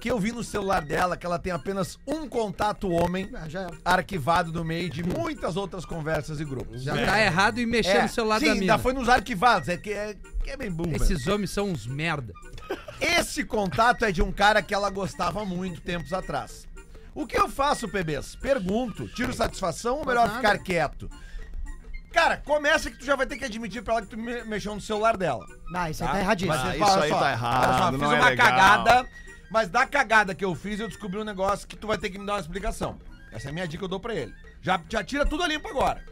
[0.00, 3.66] que eu vi no celular dela que ela tem apenas um contato homem Ah, já
[3.84, 6.82] arquivado no meio de muitas outras conversas e grupos.
[6.82, 8.78] já tá errado em mexer no celular sim, da ainda mina.
[8.78, 10.96] foi nos arquivados, é que é, que é bem bumba.
[10.96, 12.32] Esses homens são uns merda.
[13.00, 16.66] Esse contato é de um cara que ela gostava muito tempos atrás.
[17.14, 18.36] O que eu faço, PBs?
[18.36, 21.10] Pergunto, tiro satisfação ou melhor ficar quieto?
[22.12, 24.74] Cara, começa que tu já vai ter que admitir pra ela que tu me- mexeu
[24.74, 25.44] no celular dela.
[25.74, 26.56] Ah, isso aí tá erradíssimo.
[26.56, 28.46] Mas, Ah, olha isso aí só, tá errado, só, não fiz é uma legal.
[28.46, 29.08] cagada,
[29.50, 32.18] mas da cagada que eu fiz, eu descobri um negócio que tu vai ter que
[32.18, 32.98] me dar uma explicação.
[33.32, 34.34] Essa é a minha dica que eu dou pra ele.
[34.62, 36.02] Já, já tira tudo a limpo agora.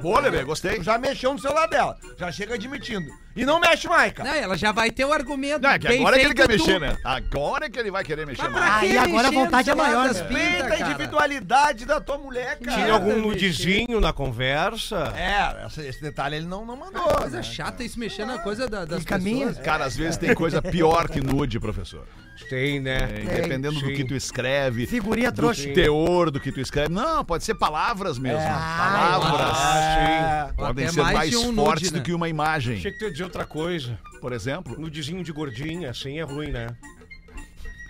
[0.00, 0.82] Boa, Lelê, gostei.
[0.82, 1.98] Já mexeu no celular dela.
[2.16, 3.10] Já chega admitindo.
[3.34, 4.28] E não mexe mais, cara.
[4.30, 5.62] Não, ela já vai ter o argumento.
[5.62, 6.52] Não, é que bem agora é que ele quer tu.
[6.52, 6.96] mexer, né?
[7.04, 9.74] Agora é que ele vai querer mexer Mas pra Aí que agora a vontade é
[9.74, 10.08] maior, né?
[10.08, 10.80] Respeita a cara?
[10.80, 12.76] individualidade da tua mulher, cara.
[12.76, 15.12] Tinha algum nudizinho na conversa?
[15.16, 17.02] É, esse detalhe ele não, não mandou.
[17.02, 17.42] Coisa né?
[17.42, 19.48] chata isso mexer na coisa da, das E caminha.
[19.48, 19.64] pessoas.
[19.66, 22.06] Cara, às vezes tem coisa pior que nude, professor.
[22.48, 22.96] Tem, né?
[22.96, 24.86] É, dependendo do que tu escreve.
[24.86, 25.68] Figurinha do trouxa.
[25.72, 26.88] teor do que tu escreve.
[26.92, 28.38] Não, pode ser palavras mesmo.
[28.38, 30.54] palavras Ah, sim.
[30.56, 31.98] podem Até ser mais mais, um fortes nude, né?
[32.00, 32.76] do que uma imagem.
[32.78, 33.98] Achei que tu ia dizer outra coisa.
[34.20, 34.78] Por exemplo.
[34.78, 36.68] Nudizinho de gordinha, assim é ruim, né?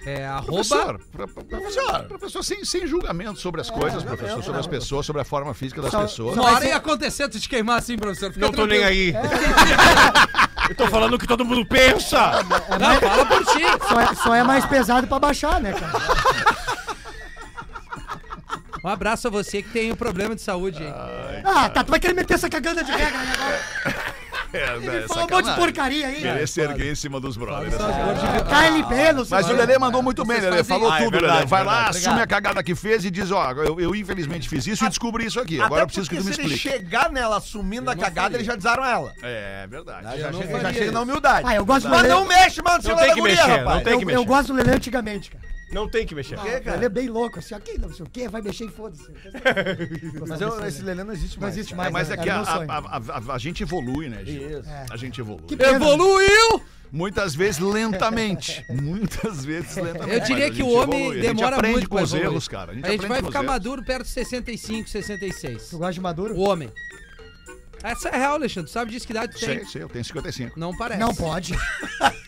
[0.05, 0.47] É, arroba.
[0.53, 5.07] Professor, pro- pro- professor, professor sem, sem julgamento sobre as coisas, professor, sobre as pessoas,
[5.07, 6.37] sobre a forma física das Só- pessoas.
[6.37, 8.33] Uma hora ia acontecer tu te queimar assim, professor.
[8.33, 9.15] Fica Não tô nem aí.
[10.69, 12.43] Eu tô falando o que todo mundo pensa.
[12.81, 13.63] Não, fala por ti.
[13.89, 15.93] Só é, só é mais pesado pra baixar, né, cara?
[18.85, 20.93] Um abraço a você que tem um problema de saúde, hein?
[21.45, 24.12] Ah, tá, tu vai querer meter essa caganda de regra aí agora.
[24.63, 26.21] É, Ele falou um monte de porcaria aí.
[26.21, 27.75] Querer se erguer em cima dos brothers.
[27.75, 30.63] KLB, não sei Mas o Lelê mandou muito bem, Lelê.
[30.65, 31.47] Falou Ah, é tudo, verdade, Lelê.
[31.47, 34.85] Vai lá, assume a cagada que fez e diz: Ó, eu, eu infelizmente fiz isso
[34.85, 35.61] e descobri isso aqui.
[35.61, 36.77] Agora eu preciso que tu me se ele explique.
[36.77, 38.37] chegar nela assumindo a cagada, faria.
[38.37, 39.15] eles já desaram ela.
[39.23, 40.21] É verdade.
[40.21, 41.47] Já, não chega, já na humildade.
[41.49, 43.77] Ah, eu gosto do Mas não mexe, mano, no Não tem da que mexer, rapaz.
[43.77, 45.43] não tem Eu, gosto do Lelê antigamente, cara.
[45.73, 46.39] Não tem que mexer.
[46.39, 46.77] quê, cara?
[46.77, 49.11] Ele é bem louco, assim, aqui, não sei o quê, vai mexer e foda-se.
[50.29, 51.57] Mas eu, esse Lelê não existe Não mais.
[51.57, 51.89] existe cara.
[51.89, 52.09] É, mais.
[52.09, 52.23] mas é né?
[52.23, 54.61] que a, a- a- a- gente evolui, né, Gil?
[54.61, 54.69] Isso.
[54.69, 54.87] É.
[54.91, 55.47] A gente evolui.
[55.47, 55.55] Que.
[55.55, 56.61] Evoluiu!
[56.93, 58.65] Muitas vezes lentamente.
[58.69, 60.13] Muitas vezes lentamente.
[60.13, 61.19] Eu diria que o homem evolui.
[61.19, 62.25] A gente demora aprende muito com os evoluir.
[62.31, 62.73] erros, cara.
[62.73, 63.47] A gente, A gente vai ficar os erros.
[63.47, 65.69] maduro perto de 65, 66.
[65.71, 66.35] Tu gosta de maduro?
[66.35, 66.71] O homem.
[67.83, 68.71] Essa é real, Alexandre.
[68.71, 69.57] Tu sabe disso que idade tu tem?
[69.61, 70.61] Sei, sei, eu tenho 55.
[70.61, 71.01] Não parece.
[71.01, 71.55] Não pode.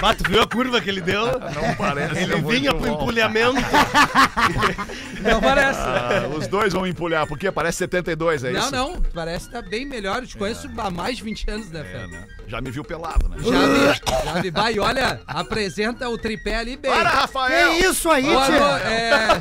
[0.00, 1.26] Ah, tu viu a curva que ele deu?
[1.26, 2.20] Não parece.
[2.22, 3.56] Ele é vinha pro empulhamento.
[5.20, 5.80] Não parece.
[5.80, 8.70] Ah, os dois vão empulhar, porque parece 72, é não, isso?
[8.70, 9.02] não.
[9.12, 10.22] Parece que tá bem melhor.
[10.22, 12.06] Eu te conheço há mais de 20 anos, né, É, Fê?
[12.06, 12.26] né?
[12.46, 13.36] Já me viu pelado, né?
[13.40, 14.00] Já vi.
[14.24, 14.50] Já vi.
[14.52, 16.92] Vai, olha, apresenta o tripé ali bem.
[16.92, 17.72] Para, Rafael!
[17.74, 18.56] Que isso aí, Boa tia?
[18.88, 19.40] é,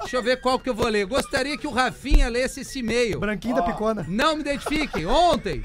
[0.00, 1.04] Deixa eu ver qual que eu vou ler.
[1.04, 3.20] Gostaria que o Rafinha lesse esse e-mail.
[3.20, 4.04] Branquinho da picona.
[4.08, 5.04] Não me identifique.
[5.04, 5.62] Ontem,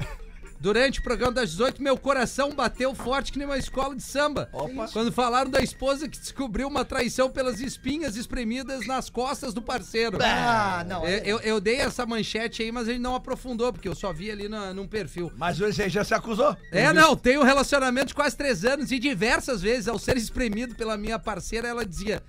[0.60, 4.48] durante o programa das 18, meu coração bateu forte que nem uma escola de samba.
[4.92, 10.18] Quando falaram da esposa que descobriu uma traição pelas espinhas espremidas nas costas do parceiro.
[10.22, 11.04] Ah, não.
[11.06, 14.30] Eu, eu- eu dei essa manchete aí, mas ele não aprofundou, porque eu só vi
[14.30, 15.32] ali na, num perfil.
[15.36, 16.56] Mas aí já se acusou.
[16.72, 20.74] É, não, tem um relacionamento de quase três anos e diversas vezes, ao ser espremido
[20.74, 22.22] pela minha parceira, ela dizia: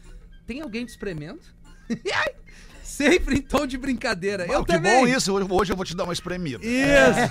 [0.45, 1.39] Tem alguém te espremendo?
[2.89, 4.45] Sempre em tom de brincadeira.
[4.47, 4.99] eu que também.
[4.99, 5.31] bom isso.
[5.33, 6.59] Hoje, hoje eu vou te dar uma espremida.
[6.65, 7.29] Isso!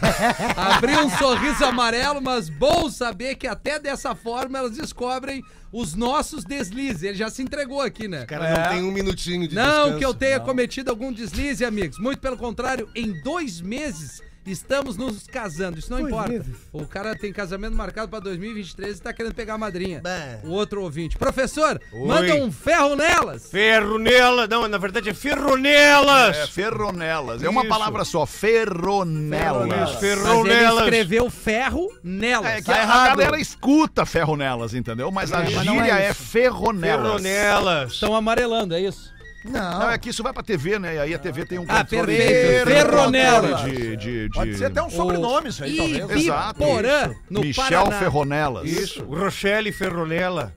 [0.56, 5.42] Abriu um sorriso amarelo, mas bom saber que até dessa forma elas descobrem
[5.72, 7.02] os nossos deslizes.
[7.02, 8.22] Ele já se entregou aqui, né?
[8.22, 9.98] O cara não tem um minutinho de Não descanso.
[9.98, 11.98] que eu tenha cometido algum deslize, amigos.
[11.98, 15.78] Muito pelo contrário, em dois meses estamos nos casando.
[15.78, 16.32] Isso não Dois importa.
[16.32, 16.56] meses?
[16.72, 20.00] O cara tem casamento marcado pra 2023 e tá querendo pegar a madrinha.
[20.02, 20.40] Bah.
[20.44, 21.16] O outro ouvinte.
[21.16, 22.06] Professor, Oi.
[22.06, 23.50] manda um ferro nelas.
[23.50, 24.46] Ferro nela.
[24.46, 26.36] Não, na verdade é ferronelas.
[26.36, 27.42] É, ferronelas.
[27.42, 27.68] É uma Isso.
[27.70, 29.68] palavra só, ferronelas.
[29.68, 30.84] Mas ferronelas.
[30.84, 32.50] escreveu ferro nelas.
[32.50, 35.10] É que a, a galera escuta ferronelas, entendeu?
[35.10, 37.22] Mas a mas não gíria é é, ferronelas.
[37.22, 37.92] Ferronelas.
[37.92, 39.12] Estão amarelando, é isso?
[39.48, 39.78] Não.
[39.80, 40.96] Não, é que isso vai pra TV, né?
[40.96, 42.66] E aí a TV tem um Ah, controle perfeito.
[42.66, 43.60] Ferronelas.
[43.62, 44.34] de, de, de...
[44.34, 46.10] Pode ser até um sobrenome isso aí, talvez.
[46.24, 46.62] Exato.
[46.62, 47.98] Ibiporã, no Michel Paraná.
[47.98, 48.68] Ferronelas.
[48.68, 49.04] Isso.
[49.04, 50.54] Rochelle Ferronella.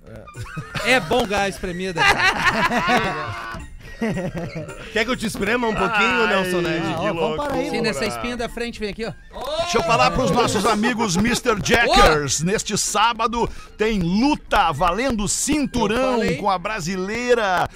[0.85, 2.01] É bom gás espremida.
[4.93, 6.85] Quer que eu te esprema um pouquinho, Nelson Ned?
[7.13, 9.13] Vamos parar aí, Sim, nessa espinha da frente, vem aqui, ó.
[9.61, 11.57] Deixa eu falar pros nossos amigos Mr.
[11.63, 12.41] Jackers.
[12.41, 17.69] Neste sábado tem luta valendo cinturão com a brasileira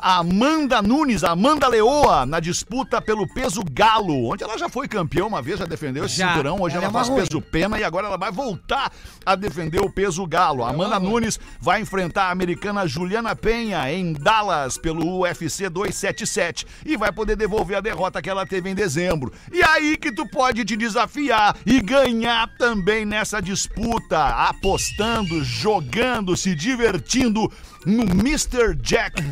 [0.00, 5.42] Amanda Nunes, Amanda Leoa, na disputa pelo peso galo, onde ela já foi campeã uma
[5.42, 6.30] vez, já defendeu esse Já.
[6.30, 6.60] cinturão.
[6.60, 7.20] Hoje Ela ela, é faz ruim.
[7.20, 8.90] peso pena e agora ela vai voltar
[9.24, 10.64] a defender o peso galo.
[10.64, 10.98] A Amanda.
[10.98, 17.36] Nunes vai enfrentar a americana Juliana Penha em Dallas pelo UFC 277 e vai poder
[17.36, 19.32] devolver a derrota que ela teve em dezembro.
[19.52, 26.54] E aí que tu pode te desafiar e ganhar também nessa disputa, apostando, jogando, se
[26.54, 27.50] divertindo
[27.84, 28.74] no Mr.
[28.76, 29.22] Jack.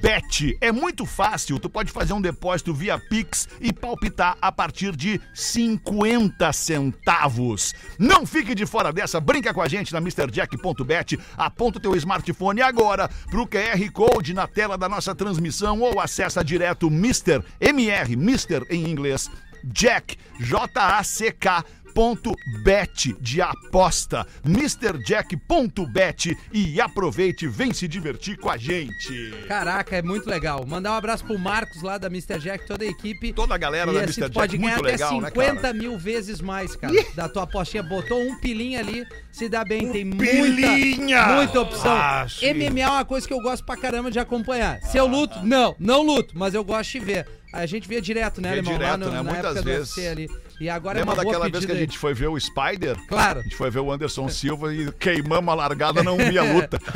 [0.00, 0.58] Bet.
[0.60, 5.20] É muito fácil, tu pode fazer um depósito via Pix e palpitar a partir de
[5.32, 7.72] 50 centavos.
[7.98, 12.60] Não fique de fora dessa, brinca com a gente na MrJack.bet, aponta o teu smartphone
[12.60, 17.40] agora pro QR Code na tela da nossa transmissão ou acessa direto Mr.
[17.60, 18.66] MR, Mr.
[18.68, 19.30] em inglês,
[19.62, 21.64] Jack, J-A-C-K
[21.98, 24.24] MrJack.bet de aposta.
[24.44, 29.34] MrJack.bet e aproveite, vem se divertir com a gente.
[29.48, 30.64] Caraca, é muito legal.
[30.64, 32.38] Mandar um abraço pro Marcos lá da Mr.
[32.38, 33.32] Jack, toda a equipe.
[33.32, 34.26] Toda a galera e da Mr.
[34.26, 35.74] tu pode Jack, ganhar até legal, né, 50 cara?
[35.74, 37.82] mil vezes mais, cara, da tua apostinha.
[37.82, 39.90] Botou um pilinha ali, se dá bem.
[39.90, 41.26] Tem pilinha!
[41.26, 41.92] muita, muita opção.
[41.96, 42.26] Ah.
[42.54, 44.80] MMA é uma coisa que eu gosto pra caramba de acompanhar.
[44.82, 47.26] Se eu luto, não, não luto, mas eu gosto de ver.
[47.52, 48.72] A gente via direto, né, Vê Alemão?
[48.74, 49.12] direto, lá no, né?
[49.12, 50.06] na Muitas época do vezes.
[50.06, 50.28] Ali.
[50.60, 51.80] E agora Lembra é uma daquela vez que a aí.
[51.82, 52.96] gente foi ver o Spider?
[53.06, 53.40] Claro.
[53.40, 56.78] A gente foi ver o Anderson Silva e queimamos a largada, não via a luta.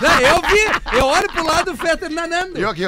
[0.00, 2.56] Não, eu vi, eu olho pro lado do Fetter nanando.
[2.56, 2.82] Eu aqui.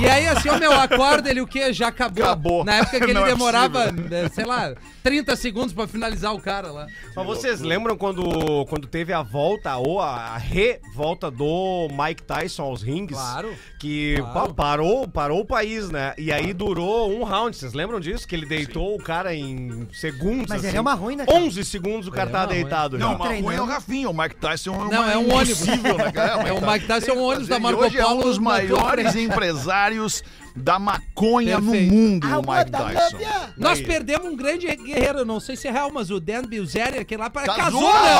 [0.00, 1.72] E aí, assim, o meu acordo, ele o quê?
[1.72, 2.24] Já acabou.
[2.24, 2.64] Acabou.
[2.64, 6.40] Na época que ele Não é demorava, eh, sei lá, 30 segundos pra finalizar o
[6.40, 6.86] cara lá.
[7.14, 12.82] Mas vocês lembram quando, quando teve a volta ou a, revolta do Mike Tyson aos
[12.82, 13.12] rings?
[13.12, 13.54] Claro.
[13.78, 14.48] Que Claro.
[14.48, 16.14] pá, parou, parou o país, né?
[16.18, 17.56] E aí durou um round.
[17.56, 18.26] Vocês lembram disso?
[18.28, 20.46] Que ele deitou o cara em segundos.
[20.48, 20.68] Mas assim.
[20.68, 21.38] ele é uma ruim, né, cara?
[21.38, 22.62] 11 segundos o cara é tava uma ruim.
[22.62, 22.98] deitado.
[22.98, 23.64] Não, mas ruim é o.
[23.70, 24.10] Rafinha.
[24.10, 25.66] O Mike Tyson é uma Não, é um ônibus.
[25.66, 26.30] né, cara?
[26.50, 29.14] É, o Mike Tyson é um ônibus da Marco hoje é um Polo dos maiores
[29.14, 30.22] empresários
[30.60, 31.92] da maconha no Perfeito.
[31.94, 33.18] mundo, o Água Mike Tyson.
[33.56, 33.84] Nós Aí.
[33.86, 37.30] perdemos um grande guerreiro, não sei se é real, mas o Dan Bilzeri, aquele lá,
[37.30, 38.10] parece Casou, casou, né?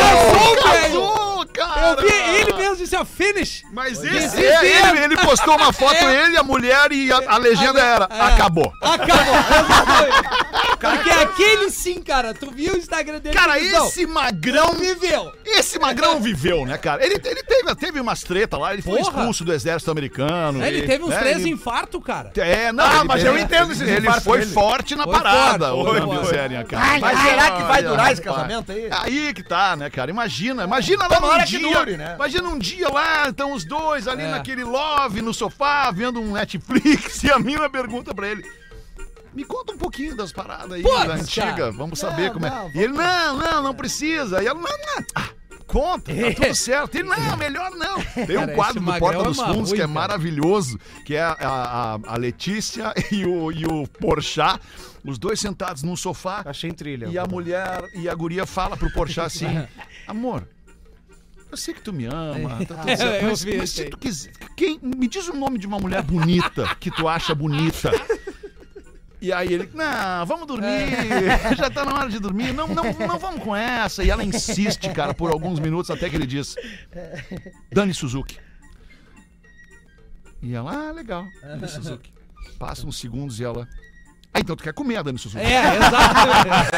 [0.00, 1.00] Casou, velho!
[1.02, 1.80] Casou, cara!
[1.80, 3.62] Eu vi, ele mesmo disse, ó, finish.
[3.72, 6.24] Mas esse, é, the ele, ele postou uma foto, É.
[6.26, 8.72] ele, a mulher e a, a legenda era acabou.
[8.82, 9.34] Acabou.
[10.78, 13.36] Porque aquele sim, cara, tu viu o Instagram dele?
[13.36, 15.32] Cara, esse magrão viveu.
[15.44, 17.04] Esse magrão viveu, né, cara?
[17.04, 19.10] Ele, ele teve, teve umas treta lá, ele foi Porra.
[19.20, 20.62] expulso do exército americano.
[20.64, 22.32] Ele teve uns né, três ele- infartos, cara.
[22.36, 24.52] É, não, Ah, ele- mas ele- eu entendo esses Ele foi dele.
[24.52, 26.26] forte na Foi parada, forte, foi forte.
[26.28, 26.98] Zéria, cara.
[27.00, 28.88] Mas será que vai Ai, durar esse casamento aí?
[28.90, 30.10] Aí que tá, né, cara?
[30.10, 32.14] Imagina, imagina lá que dia, dure, né?
[32.16, 34.30] imagina um dia lá, então os dois ali É.
[34.30, 38.44] naquele love, no sofá, vendo um Netflix, e a mina pergunta pra ele,
[39.36, 42.50] me conta um pouquinho das paradas aí, da antiga, vamos Não, saber como é.
[42.50, 44.42] não, E ele, não, não, não precisa.
[44.42, 45.28] E ela, não, não, ah,
[45.66, 46.94] conta, tá tudo certo.
[46.94, 48.02] Ele, não, melhor não.
[48.26, 50.78] Tem um Cara, quadro esse do magrão Porta é dos uma Fundos que é maravilhoso,
[51.04, 54.60] que é a, a, a Letícia e o, e o Porchat,
[55.04, 57.06] os dois sentados num sofá, Achei em trilha.
[57.06, 59.46] e a mulher e a guria fala pro Porchat assim:
[60.08, 60.48] Amor,
[61.50, 63.82] eu sei que tu me ama, tá tudo É, certo, eu mas, vi mas se
[63.82, 63.90] aí.
[63.90, 64.32] tu quiser.
[64.56, 67.90] Quem, me diz o nome de uma mulher bonita que tu acha bonita.
[69.26, 70.86] E aí ele, não, vamos dormir,
[71.58, 74.04] já tá na hora de dormir, não, não, não vamos com essa.
[74.04, 76.54] E ela insiste, cara, por alguns minutos até que ele diz:
[77.72, 78.38] Dani Suzuki.
[80.40, 82.14] E ela, ah, legal, Dani Suzuki.
[82.56, 83.68] Passa uns segundos e ela.
[84.36, 85.44] Ah, então tu quer comer a Dani Suzuki?
[85.44, 86.76] É, exatamente.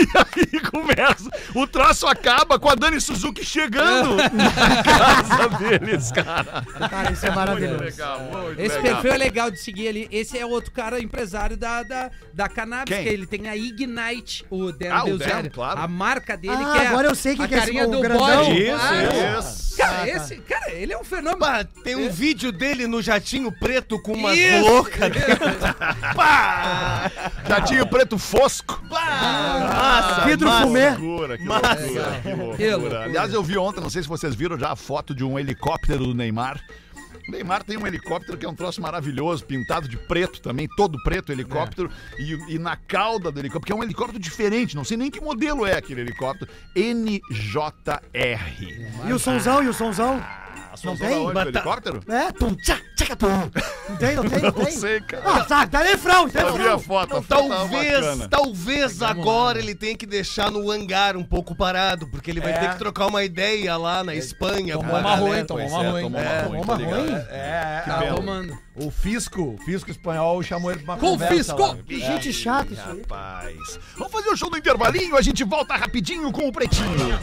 [0.00, 1.30] E aí começa.
[1.54, 6.62] O troço acaba com a Dani Suzuki chegando na casa deles, cara.
[6.88, 7.82] Cara, isso é maravilhoso.
[7.84, 8.82] legal, muito Esse legal.
[8.94, 10.08] perfil é legal de seguir ali.
[10.10, 13.04] Esse é outro cara empresário da, da, da cannabis, Quem?
[13.04, 15.18] que ele tem a Ignite, o Dan Ah, o.
[15.18, 15.80] Dan, claro.
[15.80, 17.88] A marca dele, Ah, que é agora eu sei quem a que é esse, carinha
[17.88, 18.26] do grandão.
[18.44, 18.62] bode.
[18.62, 19.59] Isso, Ah, isso.
[19.76, 20.08] Cara, Ah, tá.
[20.08, 21.38] esse, cara, ele é um fenômeno.
[21.38, 24.60] Pá, tem um vídeo dele no jatinho preto com umas Isso.
[24.68, 25.00] loucas.
[27.48, 28.80] Jatinho preto fosco.
[30.26, 30.90] Vidro fumê.
[30.90, 31.80] Loucura, que Massa.
[31.80, 32.56] loucura, que loucura.
[32.56, 33.02] Que loucura.
[33.04, 36.04] Aliás, eu vi ontem, não sei se vocês viram já a foto de um helicóptero
[36.06, 36.60] do Neymar.
[37.28, 41.02] O Neymar tem um helicóptero que é um troço maravilhoso, pintado de preto também, todo
[41.02, 41.90] preto o helicóptero.
[42.18, 45.20] E, e na cauda do helicóptero, que é um helicóptero diferente, não sei nem que
[45.20, 46.50] modelo é aquele helicóptero.
[46.74, 47.20] NJR.
[49.06, 50.22] E o sonzão, e o sonzão?
[50.84, 51.18] Não tem?
[51.18, 52.00] Onde, tá- helicóptero?
[52.08, 53.50] É, tum, tchac, tchac, tum.
[53.88, 54.70] Não tem, não tem, não Não tem?
[54.72, 55.22] sei, cara.
[55.26, 58.28] Ah, tá, tá refrão, tá Eu vi a foto, a foto tava Talvez, bacana.
[58.28, 62.58] talvez agora ele tenha que deixar no hangar um pouco parado, porque ele vai É.
[62.58, 64.74] ter que trocar uma ideia lá na Espanha.
[64.76, 65.44] Tomou com uma ruim, galera.
[65.46, 66.02] tomou Pois uma é, ruim.
[66.02, 67.14] tomou uma É, ruim, Tomou tá uma ruim?
[67.30, 68.14] É, Tá pena.
[68.14, 68.58] tomando.
[68.76, 71.56] o fisco, o fisco espanhol chamou ele pra uma Confisco.
[71.56, 71.76] conversa lá.
[71.86, 73.00] Que gente chata isso aí.
[73.00, 73.78] Rapaz.
[73.96, 77.18] Vamos fazer o show do intervalinho, a gente volta rapidinho com o Pretinho.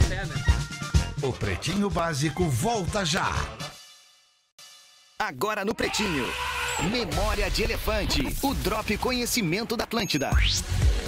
[1.20, 3.32] O Pretinho Básico volta já.
[5.18, 6.24] Agora no Pretinho.
[6.92, 8.20] Memória de Elefante.
[8.40, 10.30] O Drop Conhecimento da Atlântida.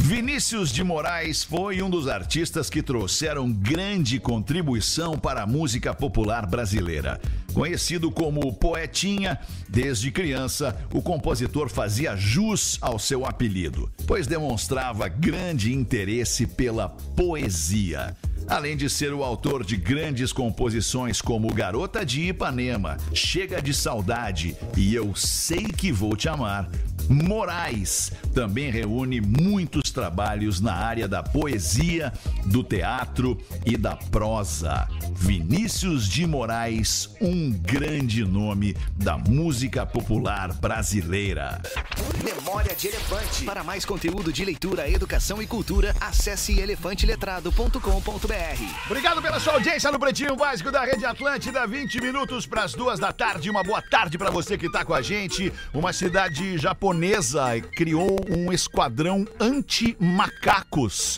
[0.01, 6.45] Vinícius de Moraes foi um dos artistas que trouxeram grande contribuição para a música popular
[6.45, 7.21] brasileira.
[7.55, 15.73] Conhecido como Poetinha, desde criança, o compositor fazia jus ao seu apelido, pois demonstrava grande
[15.73, 18.17] interesse pela poesia.
[18.51, 24.57] Além de ser o autor de grandes composições como Garota de Ipanema, Chega de Saudade
[24.77, 26.69] e Eu Sei Que Vou Te Amar,
[27.11, 32.13] Moraes também reúne muitos trabalhos na área da poesia,
[32.47, 34.89] do teatro e da prosa.
[35.17, 41.61] Vinícius de Moraes, um grande nome da música popular brasileira.
[42.23, 43.45] Memória de Elefante.
[43.45, 48.87] Para mais conteúdo de leitura, educação e cultura, acesse elefanteletrado.com.br.
[48.87, 51.67] Obrigado pela sua audiência no Pretinho Básico da Rede Atlântida.
[51.67, 53.51] 20 minutos para as duas da tarde.
[53.51, 55.53] Uma boa tarde para você que está com a gente.
[55.75, 57.00] Uma cidade japonesa
[57.75, 61.17] criou um esquadrão anti-macacos.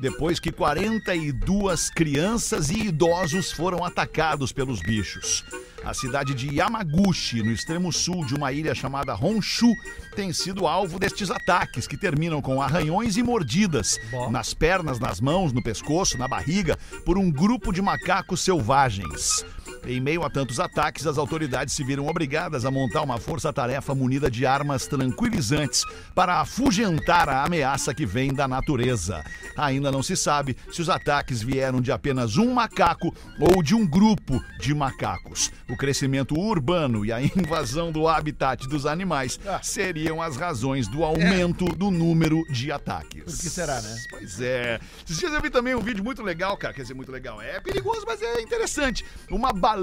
[0.00, 5.44] Depois que 42 crianças e idosos foram atacados pelos bichos.
[5.84, 9.72] A cidade de Yamaguchi, no extremo sul de uma ilha chamada Honshu,
[10.14, 13.98] tem sido alvo destes ataques, que terminam com arranhões e mordidas
[14.30, 19.44] nas pernas, nas mãos, no pescoço, na barriga, por um grupo de macacos selvagens.
[19.86, 24.28] Em meio a tantos ataques, as autoridades se viram obrigadas a montar uma força-tarefa munida
[24.28, 29.22] de armas tranquilizantes para afugentar a ameaça que vem da natureza.
[29.56, 33.86] Ainda não se sabe se os ataques vieram de apenas um macaco ou de um
[33.86, 35.52] grupo de macacos.
[35.68, 41.64] O crescimento urbano e a invasão do habitat dos animais seriam as razões do aumento
[41.64, 43.22] do número de ataques.
[43.22, 43.96] Por que será, né?
[44.10, 44.80] Pois é.
[45.04, 46.74] Esses dias eu vi também um vídeo muito legal, cara.
[46.74, 47.40] Quer dizer, muito legal.
[47.40, 49.04] É perigoso, mas é interessante.
[49.30, 49.75] Uma baleia,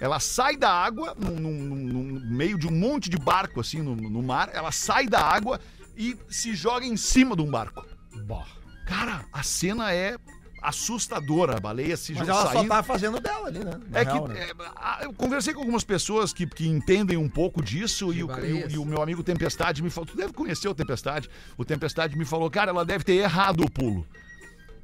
[0.00, 4.50] ela sai da água, no meio de um monte de barco, assim, no, no mar.
[4.52, 5.60] Ela sai da água
[5.96, 7.84] e se joga em cima de um barco.
[8.86, 10.16] Cara, a cena é
[10.62, 11.56] assustadora.
[11.56, 12.68] A baleia se Mas ela só saindo.
[12.68, 13.80] tá fazendo dela ali, né?
[13.88, 14.48] Na É que real, né?
[15.00, 18.72] é, eu conversei com algumas pessoas que, que entendem um pouco disso e o, e,
[18.74, 20.06] e o meu amigo Tempestade me falou.
[20.06, 21.30] Tu deve conhecer o Tempestade.
[21.56, 24.06] O Tempestade me falou, cara, ela deve ter errado o pulo.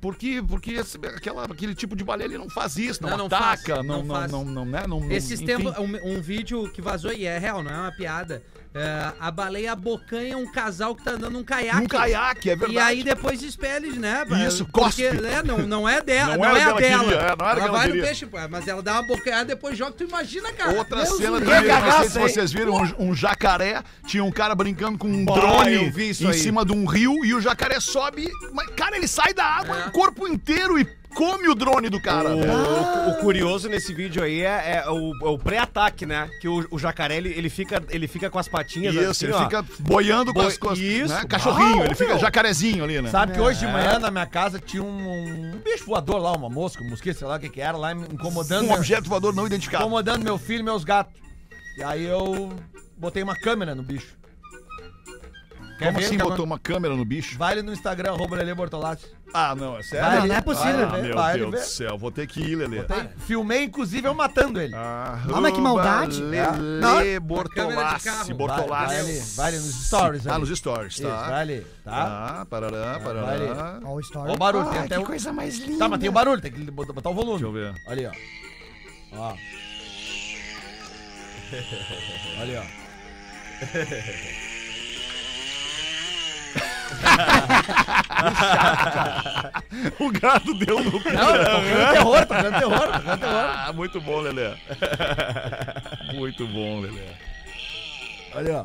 [0.02, 0.42] Por quê?
[0.46, 3.76] Porque esse- aquela, aquele tipo de baleia ele não faz isso, não, Não, não ataca,
[3.76, 4.84] faz, não, não não, não, não, né?
[4.86, 5.46] não, Esses enfim.
[5.46, 8.42] tempos, um, um vídeo que vazou e é real, não é uma piada.
[8.74, 11.80] É, a baleia abocanha um casal que tá andando num caiaque.
[11.82, 12.74] Num caiaque, é verdade.
[12.74, 14.24] E aí depois espelha, né?
[14.46, 15.20] Isso, porque, cospe.
[15.20, 17.04] né, não, não é dela, Não não, é a dela.
[17.04, 19.92] queria, é, não era ela vai no peixe, mas ela dá uma bocanhada, depois joga,
[19.92, 20.72] tu imagina, cara.
[20.78, 24.32] Outra Deus cena me também, não sei se vocês viram, um, um jacaré, tinha um
[24.32, 26.14] cara brincando com um drone em aí.
[26.34, 29.86] cima de um rio e o jacaré sobe, mas, cara, ele sai da água, É.
[29.88, 32.34] o corpo inteiro e come o drone do cara.
[32.34, 32.52] O, velho.
[32.52, 36.28] o- o curioso nesse vídeo aí é, é o, é o pré-ataque, né?
[36.40, 39.34] Que o, o jacaré, ele, ele fica, ele fica com as patinhas Isso, assim, ele
[39.34, 39.42] ó.
[39.44, 40.78] fica boiando com Boi- as costas.
[40.80, 41.14] isso.
[41.14, 41.24] Né?
[41.28, 42.18] Cachorrinho, Ah, ele fica meu.
[42.18, 43.10] jacarezinho ali, né?
[43.10, 46.48] Sabe que hoje de manhã na minha casa tinha um, um bicho voador lá, uma
[46.50, 49.08] mosca, um mosquito, sei lá o que que era, lá me incomodando, Um meu, objeto
[49.08, 49.84] voador não identificado.
[49.84, 51.14] incomodando meu filho e meus gatos.
[51.78, 52.52] E aí eu
[52.96, 54.16] botei uma câmera no bicho.
[55.78, 56.04] Quer Como ver?
[56.04, 57.36] assim Quer botou ma- uma câmera no bicho?
[57.38, 59.06] Vai ali no Instagram, arroba Lelê Bortolatti.
[59.34, 60.06] Ah, não, é sério?
[60.20, 60.88] Vai Não, é possível.
[60.88, 61.60] vai Ah, meu vai Deus ver.
[61.60, 62.84] do céu, vou ter que ir, Lelê.
[63.26, 64.74] Filmei, inclusive, eu matando ele.
[64.74, 66.22] Arroba mas que maldade.
[66.22, 66.42] Lelê
[66.80, 68.16] Não, câmera de Bortolassi, carro.
[68.18, 69.36] Vai, vai Bortolassi.
[69.36, 70.26] vai ali nos stories.
[70.26, 70.40] Ah, ali.
[70.48, 71.28] nos stories, Isso, tá?
[71.28, 71.90] vai ali, tá?
[71.90, 73.80] Tá, parará, vai parará.
[73.84, 74.30] Ó, o story.
[74.30, 75.04] Ó o barulho, tem até o...
[75.04, 75.78] coisa mais linda.
[75.78, 77.40] Tá, mas tem o barulho, tem que botar botar o volume.
[77.40, 77.74] Deixa eu ver.
[77.88, 78.12] Ali, ó.
[79.16, 79.34] Ó.
[82.40, 82.62] Ali, ó.
[89.98, 93.50] O gato deu no Não, tocando terror, tocando terror, tocando terror.
[93.56, 94.54] Ah, muito bom, Lelê.
[96.14, 97.02] Muito bom, Lelê.
[98.34, 98.64] Ali, ó.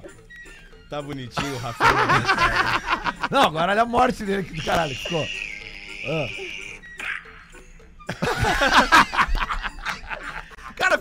[0.89, 1.89] Tá bonitinho o Rafinha.
[3.29, 5.27] Não, agora olha a morte dele aqui do caralho, ficou.
[8.07, 9.26] Cara,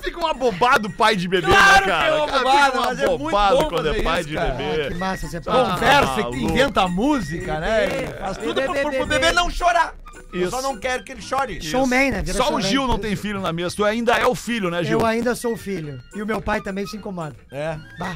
[0.06, 2.04] fica um abobado pai de bebê, Claro né, cara?
[2.04, 4.28] que é um Cara, abobado, fica um é muito abobado bom quando é pai isso,
[4.28, 4.48] de cara.
[4.48, 4.94] Ah, que bebê.
[4.94, 6.36] massa você Conversa, maluco.
[6.36, 7.86] inventa música, né?
[8.20, 9.94] Faz tudo pra, pro, pro bebê não chorar.
[10.32, 10.50] Eu Isso.
[10.50, 11.60] só não quero que ele chore.
[11.62, 12.22] Showman, né?
[12.22, 12.62] Vira Só o showman.
[12.68, 13.74] Gil não tem filho na mesa.
[13.76, 14.98] Tu ainda é o filho, né, Gil?
[15.00, 16.00] Eu ainda sou o filho.
[16.14, 17.36] E o meu pai também se incomoda.
[17.50, 17.78] É.
[17.98, 18.14] Bah.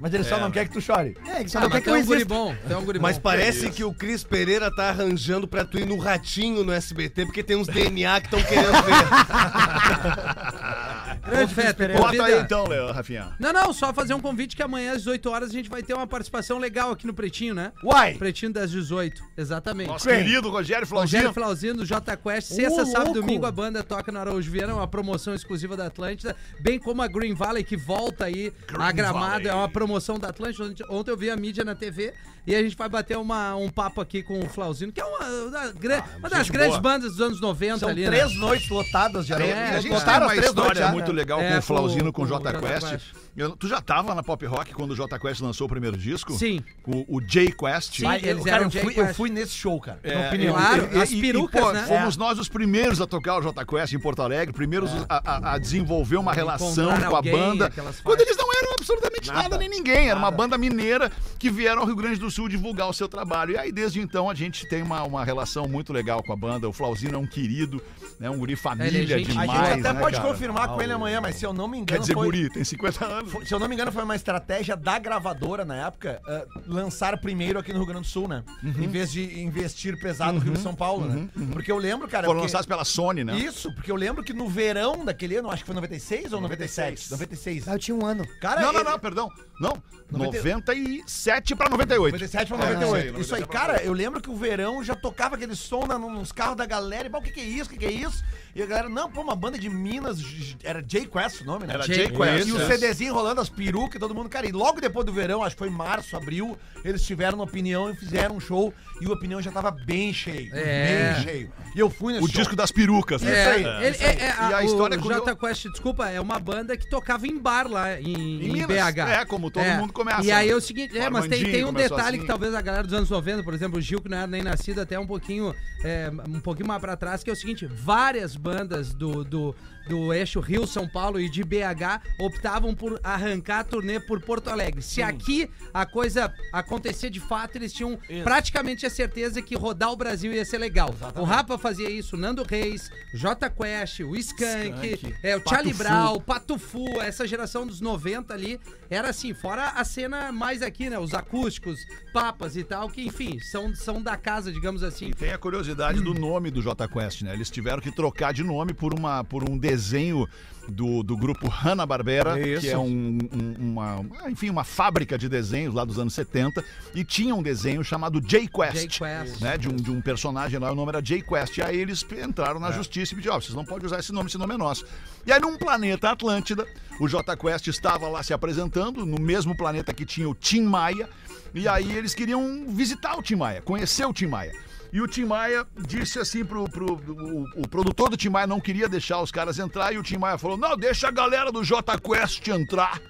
[0.00, 1.14] Mas ele só não quer que tu chore.
[1.28, 2.34] É, que só Ah, não quer que eu um guri exista.
[2.34, 3.22] bom, tem um guri Mas bom.
[3.22, 7.42] parece que o Cris Pereira tá arranjando pra tu ir no ratinho no SBT, porque
[7.42, 8.94] tem uns DNA que estão querendo ver.
[11.30, 12.00] Grande Pereira.
[12.00, 13.34] Bota aí então, Léo, Rafinha.
[13.38, 15.94] Não, não, só fazer um convite que amanhã às 18 horas a gente vai ter
[15.94, 17.72] uma participação legal aqui no Pretinho, né?
[17.84, 18.14] Uai!
[18.14, 19.88] Pretinho das 18, exatamente.
[19.88, 21.32] Nosso querido Rogério Rogério Flauzino.
[21.32, 23.20] Flauzino do J Quest, sexta, sábado, louco.
[23.20, 27.08] domingo a banda toca no Araújo Viana, uma promoção exclusiva da Atlântida, bem como a
[27.08, 29.48] Green Valley que volta aí a Gramado, Valley.
[29.48, 30.86] é uma promoção da Atlântida.
[30.88, 32.14] Ontem eu vi a mídia na TV
[32.46, 35.50] e a gente vai bater uma, um papo aqui com o Flauzino, que é uma,
[35.50, 36.80] da- gra- uma das gente grandes boa.
[36.80, 38.38] bandas dos anos 90 São ali, três né?
[38.38, 39.38] noites lotadas já.
[39.40, 40.92] É, a gente é, lotaram uma três história já.
[40.92, 43.04] muito legal É, com o Flauzino, com com- o com Jota o Jota Quest.
[43.36, 46.32] Eu- tu já tava na Pop Rock quando o J Quest lançou o primeiro disco?
[46.32, 46.62] Sim.
[46.86, 47.96] O, o J Quest?
[48.00, 50.00] Sim, eles cara, eram eu fui, eu fui nesse show, cara.
[50.02, 50.54] É, na opinião.
[50.54, 51.84] Claro, e- as e- e, perucas, pô, né?
[51.86, 55.54] Fomos nós os primeiros a tocar o J Quest em Porto Alegre, primeiros a, a-
[55.54, 56.74] a desenvolver uma relação
[57.08, 57.72] com a banda.
[58.02, 60.08] Quando eles não eram absolutamente nada, nem ninguém.
[60.10, 63.52] Era uma banda mineira que vieram ao Rio Grande do Sul divulgar o seu trabalho.
[63.52, 66.68] E aí, desde então, a gente tem uma, uma relação muito legal com a banda.
[66.68, 67.80] O Flauzino é um querido,
[68.18, 68.28] né?
[68.28, 69.50] Um guri família Ele é gente- A demais.
[69.68, 70.28] gente até né, pode cara?
[70.28, 72.00] confirmar com ele amanhã, mas se eu não me Quer engano.
[72.00, 73.29] dizer, foi- guri, tem 50 anos.
[73.30, 77.18] Foi- se eu não me engano, foi uma estratégia da gravadora na época uh, lançar
[77.20, 78.42] primeiro aqui no Rio Grande do Sul, né?
[78.62, 78.84] Uhum.
[78.84, 81.28] Em vez de investir pesado no Rio de São Paulo, né?
[81.52, 82.24] Porque eu lembro, cara.
[82.26, 83.36] Foram porque- lançados pela Sony, né?
[83.38, 87.10] Isso, porque eu lembro que no verão daquele ano, acho que foi 96 ou 97?
[87.10, 87.68] 96.
[87.68, 88.24] Ah, eu tinha um ano.
[88.40, 89.28] Cara, Não, não, ele- não, perdão.
[89.60, 92.12] Não, 90 97 pra 98.
[92.14, 92.90] 97 pra É, 98.
[93.14, 95.86] sei, isso aí, 97 pra cara, eu lembro que o verão já tocava aquele som
[95.86, 97.06] na- nos carros da galera.
[97.06, 97.70] E, "Pá, o que, que é isso?
[97.70, 98.22] O que, que é isso?
[98.54, 100.18] E a galera, não, pô, uma banda de Minas,
[100.64, 101.74] era J Quest o nome, né?
[101.74, 102.48] Era J J-Quest.
[102.48, 102.66] E o é.
[102.66, 104.46] CDzinho rolando as perucas, e todo mundo, cara.
[104.46, 107.96] E logo depois do verão, acho que foi março, abril, eles tiveram uma opinião e
[107.96, 108.72] fizeram um show.
[109.00, 110.50] E o opinião já tava bem cheio.
[110.54, 111.14] É.
[111.14, 111.52] Bem cheio.
[111.74, 112.36] E eu fui nesse O show.
[112.40, 113.32] disco das perucas, né?
[113.32, 114.16] É, aí, ele- isso é- aí.
[114.18, 115.24] é- E a história é o curiosa.
[115.24, 118.66] Jota Quest, desculpa, é uma banda que tocava em bar lá em, Em em Minas.
[118.66, 118.98] BH.
[119.10, 120.52] É, como todo mundo começa, E aí né?
[120.52, 122.20] é o seguinte, é, mas tem, Armandinho tem um começou detalhe assim.
[122.26, 124.42] que talvez a galera dos anos 90, por exemplo, o Gil, que não era nem
[124.42, 128.36] nascido até um pouquinho, é, um pouquinho mais pra trás, que é o seguinte, várias
[128.36, 129.54] bandas do, do,
[129.88, 134.48] do eixo Rio, São Paulo e de BH optavam por arrancar a turnê por Porto
[134.48, 134.82] Alegre.
[134.82, 139.96] Se aqui a coisa acontecer de fato, eles tinham praticamente a certeza que rodar o
[139.96, 140.94] Brasil ia ser legal.
[141.16, 145.74] O Rapa fazia isso, o Nando Reis, J Quest, o Skank, Skank, é, o Charlie.
[145.74, 150.62] Brown, o Pato Fu, essa geração dos 90 ali, era assim, fora a cena mais
[150.62, 150.98] aqui, né?
[150.98, 151.80] Os acústicos,
[152.12, 155.06] papas e tal, que enfim, são, são da casa, digamos assim.
[155.06, 157.32] E tem a curiosidade do nome do J Quest, né?
[157.32, 160.28] Eles tiveram que trocar de nome por, uma, por um desenho
[160.70, 162.62] do, do grupo Hanna-Barbera, Isso.
[162.62, 166.64] que é um, um- uma, enfim, uma fábrica de desenhos lá dos anos 70,
[166.94, 169.40] e tinha um desenho chamado J-Quest, J-Quest.
[169.40, 169.58] né?
[169.58, 171.58] De um, de um personagem lá, o nome era J-Quest.
[171.58, 172.60] E aí eles entraram É.
[172.60, 174.84] na justiça e pediram, ó, vocês não podem usar esse nome, esse nome é nosso.
[175.26, 176.66] E aí num planeta Atlântida,
[176.98, 181.08] o J-Quest estava lá se apresentando, no mesmo planeta que tinha o Tim Maia,
[181.54, 184.52] e aí eles queriam visitar o Tim Maia, conhecer o Tim Maia.
[184.92, 188.60] E o Tim Maia disse assim pro, pro o, o produtor do Tim Maia não
[188.60, 191.62] queria deixar os caras entrar e o Tim Maia falou: "Não, deixa a galera do
[191.62, 193.00] J Quest entrar".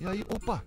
[0.00, 0.62] E aí, opa,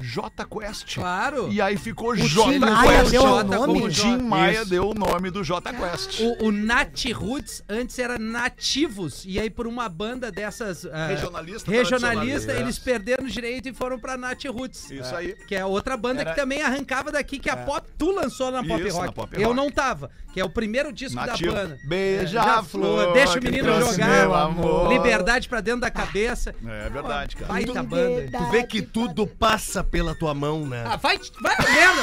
[0.00, 0.94] J Quest.
[0.94, 1.50] Claro.
[1.52, 3.10] E aí ficou Tim J Maia Quest.
[3.12, 3.82] deu o nome?
[3.82, 3.88] O.
[3.90, 4.70] Tim Maia Isso.
[4.70, 6.20] deu o nome do J Quest.
[6.20, 10.84] O, o Nat Roots antes era Nativos, e aí por uma banda dessas.
[10.86, 14.90] ah, Regionalista, Regionalista, eles perderam o direito e foram pra Nat Roots.
[14.90, 15.34] Isso aí.
[15.46, 17.86] Que é outra banda Era- que também arrancava daqui, que a Pop.
[17.96, 19.14] Tu lançou na Pop Isso, na Rock.
[19.14, 19.56] Pop Eu Rock.
[19.56, 20.10] não tava.
[20.32, 21.52] Que é o primeiro disco Nativo.
[21.52, 21.78] da banda.
[21.86, 24.08] Beija-flor, Deixa o menino jogar.
[24.08, 24.92] meu amor.
[24.92, 26.54] Liberdade pra dentro da cabeça.
[26.66, 27.52] É verdade, cara.
[27.52, 28.28] Baita banda.
[28.38, 30.84] Tu vê que tudo passa pela tua mão, né?
[30.86, 32.02] Ah, vai, vai a merda,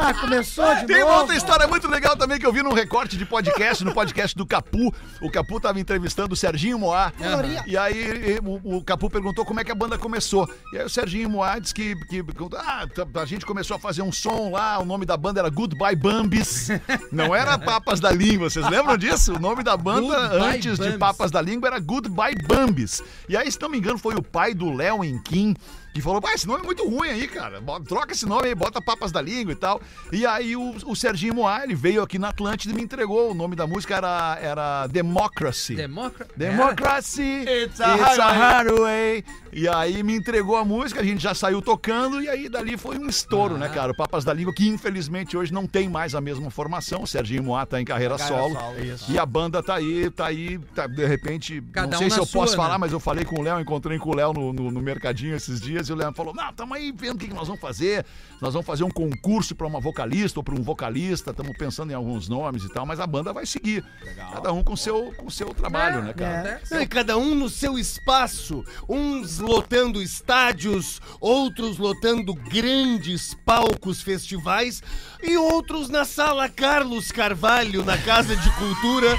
[0.00, 1.10] Ah, começou de Tem novo.
[1.10, 4.36] uma outra história muito legal também que eu vi num recorte de podcast, no podcast
[4.36, 4.94] do Capu.
[5.20, 7.12] O Capu tava entrevistando o Serginho Moá.
[7.18, 7.64] Coloria.
[7.66, 10.48] E aí o, o Capu perguntou como é que a banda começou.
[10.72, 12.24] E aí o Serginho Moá disse que, que
[12.56, 12.86] ah,
[13.20, 16.68] a gente começou a fazer um som lá, o nome da banda era Goodbye Bambis.
[17.10, 19.34] Não era Papas da Língua, vocês lembram disso?
[19.34, 20.98] O nome da banda Goodbye antes de Bambis.
[20.98, 23.02] Papas da Língua era Goodbye Bambis.
[23.28, 25.56] E aí, se não me engano, foi o pai do Léo Enquim
[26.00, 27.62] que falou, pá, esse nome é muito ruim aí, cara.
[27.86, 29.80] Troca esse nome aí, bota Papas da Língua e tal.
[30.12, 33.30] E aí o, o Serginho Moá, ele veio aqui na Atlântida e me entregou.
[33.30, 35.74] O nome da música era, era Democracy.
[35.76, 36.26] Democra...
[36.36, 39.24] Democracy, It's a highway.
[39.52, 42.98] E aí me entregou a música, a gente já saiu tocando e aí dali foi
[42.98, 43.58] um estouro, Ah.
[43.58, 43.92] né, cara?
[43.92, 47.02] O Papas da Língua, que infelizmente hoje não tem mais a mesma formação.
[47.02, 48.54] O Serginho Moá tá em carreira, Carreira solo.
[48.60, 49.10] solo, isso.
[49.10, 52.18] E a banda tá aí, tá aí, tá, de repente, Cada não sei um se
[52.18, 52.62] eu sua, posso né?
[52.62, 55.34] falar, mas eu falei com o Léo, encontrei com o Léo no, no, no mercadinho
[55.34, 57.60] esses dias e o Léo falou: Não, tamo aí vendo o que, que nós vamos
[57.60, 58.04] fazer.
[58.40, 61.94] Nós vamos fazer um concurso pra uma vocalista ou pra um vocalista, estamos pensando em
[61.94, 63.84] alguns nomes e tal, mas a banda vai seguir.
[64.32, 66.60] Cada um com seu, com seu trabalho, né, cara?
[66.70, 74.82] Não, e cada um no seu espaço, uns lotando estádios, outros lotando grandes palcos festivais
[75.20, 79.18] e outros na sala Carlos Carvalho, na Casa de Cultura,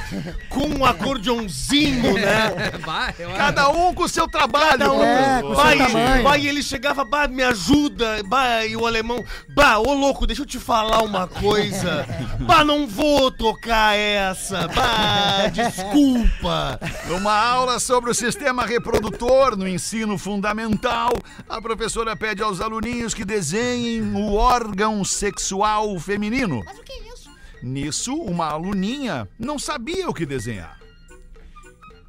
[0.49, 2.49] com um acordeonzinho, né?
[2.85, 4.69] Vai, Cada um com seu trabalho.
[4.79, 6.23] Cada um, É, com vai, seu tamanho.
[6.23, 10.41] vai, e ele chegava, bah, me ajuda, bah, e o alemão, bah, ô louco, deixa
[10.41, 12.05] eu te falar uma coisa,
[12.45, 16.79] bah, não vou tocar essa, bah, desculpa.
[17.07, 21.11] Numa aula sobre o sistema reprodutor no ensino fundamental,
[21.47, 26.61] a professora pede aos aluninhos que desenhem o órgão sexual feminino.
[26.65, 27.29] Mas o que é isso?
[27.63, 30.77] Nisso, uma aluninha não sabia o que desenhar.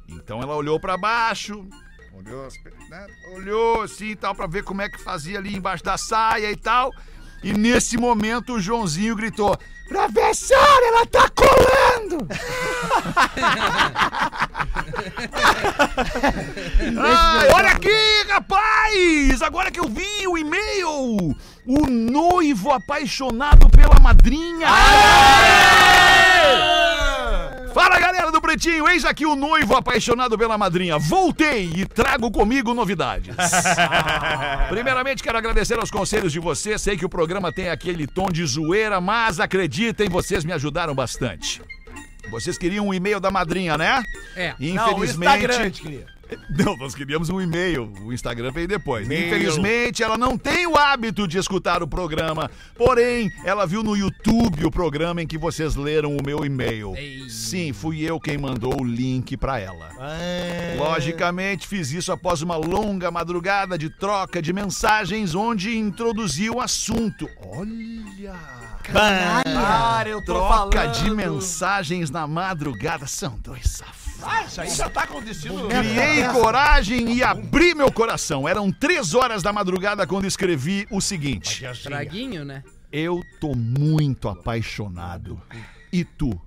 [0.07, 1.65] Então ela olhou para baixo,
[2.13, 2.57] olhou as
[2.91, 3.07] né?
[3.33, 6.57] Olhou assim e tal, pra ver como é que fazia ali embaixo da saia e
[6.57, 6.93] tal.
[7.41, 12.27] E nesse momento o Joãozinho gritou: Professor, ela tá colando!
[16.99, 19.41] Ai, olha aqui, rapaz!
[19.41, 21.33] Agora que eu vi o e-mail!
[21.65, 24.67] O noivo apaixonado pela madrinha!
[27.73, 30.97] Fala galera do Pretinho, eis aqui o noivo apaixonado pela madrinha.
[30.99, 33.33] Voltei e trago comigo novidades.
[34.67, 36.81] Primeiramente, quero agradecer aos conselhos de vocês.
[36.81, 41.61] Sei que o programa tem aquele tom de zoeira, mas acreditem, vocês me ajudaram bastante.
[42.29, 44.03] Vocês queriam um e-mail da madrinha, né?
[44.35, 44.53] É.
[44.59, 45.45] Não, o Infelizmente.
[45.45, 46.05] Instagram queria.
[46.49, 47.91] Não, nós queríamos um e-mail.
[48.03, 49.05] O Instagram veio depois.
[49.09, 52.49] Infelizmente, ela não tem o hábito de escutar o programa.
[52.75, 56.93] Porém, ela viu no YouTube o programa em que vocês leram o meu e-mail.
[56.95, 57.29] Ei.
[57.29, 59.89] Sim, fui eu quem mandou o link pra ela.
[59.99, 60.75] É.
[60.77, 67.29] Logicamente, fiz isso após uma longa madrugada de troca de mensagens onde introduzi o assunto.
[67.45, 68.35] Olha!
[68.83, 71.03] Cara, eu tô Troca falando.
[71.03, 73.05] de mensagens na madrugada.
[73.07, 74.00] São dois safados.
[74.23, 75.67] Ah, isso aí já tá acontecendo.
[75.67, 78.47] Criei coragem e abri meu coração.
[78.47, 82.63] Eram três horas da madrugada quando escrevi o seguinte: Traguinho, né?
[82.91, 85.41] Eu tô muito apaixonado.
[85.91, 86.39] E tu?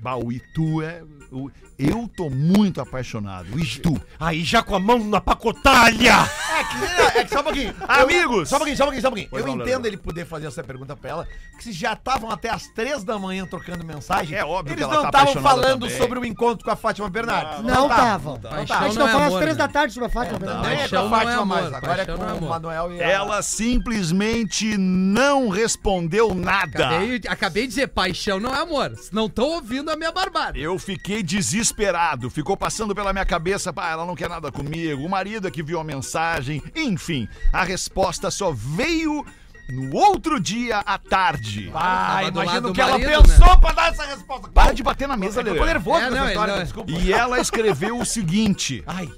[0.00, 1.02] Bah, o e tu é.
[1.32, 3.48] o- Eu tô muito apaixonado.
[3.82, 4.00] Tu?
[4.18, 6.14] Aí já com a mão na pacotalha!
[6.56, 7.74] É que, é que só um pouquinho.
[7.86, 8.48] Amigos!
[8.48, 9.28] Só um pouquinho, só um pouquinho, só um pouquinho.
[9.30, 9.88] Pois eu não, entendo Leandro.
[9.88, 13.18] ele poder fazer essa pergunta pra ela, porque se já estavam até as três da
[13.18, 15.98] manhã trocando mensagem, É óbvio que eles ela não tá estavam apaixonada falando também.
[15.98, 17.62] sobre o encontro com a Fátima Bernardes.
[17.62, 18.40] Não estavam.
[18.42, 19.66] Não Paixão A gente não não é fala às três né?
[19.66, 20.38] da tarde sobre a Fátima.
[20.38, 20.84] Não, Bernardes.
[20.84, 21.74] é com a não é Fátima amor, mais.
[21.74, 22.48] Agora é com não é o amor.
[22.48, 23.06] Manuel e a...
[23.06, 26.86] Ela simplesmente não respondeu nada.
[26.88, 28.92] Acabei, acabei de dizer, paixão não é amor.
[29.12, 30.58] Não tô ouvindo a minha barbada.
[30.58, 31.22] Eu fiquei
[31.66, 32.30] desesperado.
[32.30, 35.02] Ficou passando pela minha cabeça, pá, ela não quer nada comigo.
[35.04, 36.62] O marido é que viu a mensagem.
[36.74, 39.24] Enfim, a resposta só veio
[39.68, 41.70] no outro dia à tarde.
[41.74, 44.48] Ah, imagina o que ela marido, pensou pra dar essa resposta.
[44.48, 46.92] Para de bater na mesa, Eu tô nervoso É, não, história, ele não- desculpa.
[46.92, 49.08] E ela escreveu o seguinte: Ai,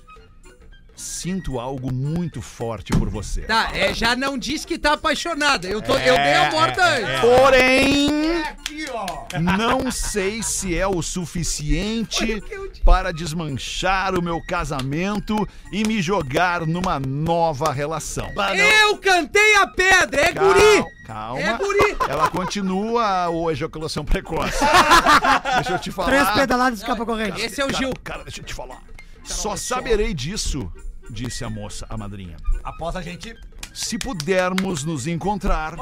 [0.99, 3.43] Sinto algo muito forte por você.
[3.43, 5.69] Tá, é, já não disse que tá apaixonada.
[5.69, 7.21] Eu, tô, eu dei a morta antes.
[7.21, 9.39] Porém, aqui, ó.
[9.39, 12.43] não sei se é o suficiente
[12.85, 18.33] para desmanchar o meu casamento e me jogar numa nova relação.
[18.57, 20.85] Eu cantei a pedra, é guri!
[21.07, 21.41] Calma.
[21.41, 21.97] É guri!
[22.09, 24.65] Ela continua ou ejaculação precoce.
[25.55, 26.09] Deixa eu te falar.
[26.09, 27.41] Três pedaladas escapa corrente.
[27.41, 27.93] Esse é o Gil.
[28.03, 28.83] Cara, deixa eu te falar.
[29.29, 30.73] Só saberei disso,
[31.11, 33.35] disse a moça, a madrinha, Após a gente...
[33.73, 35.75] se pudermos nos encontrar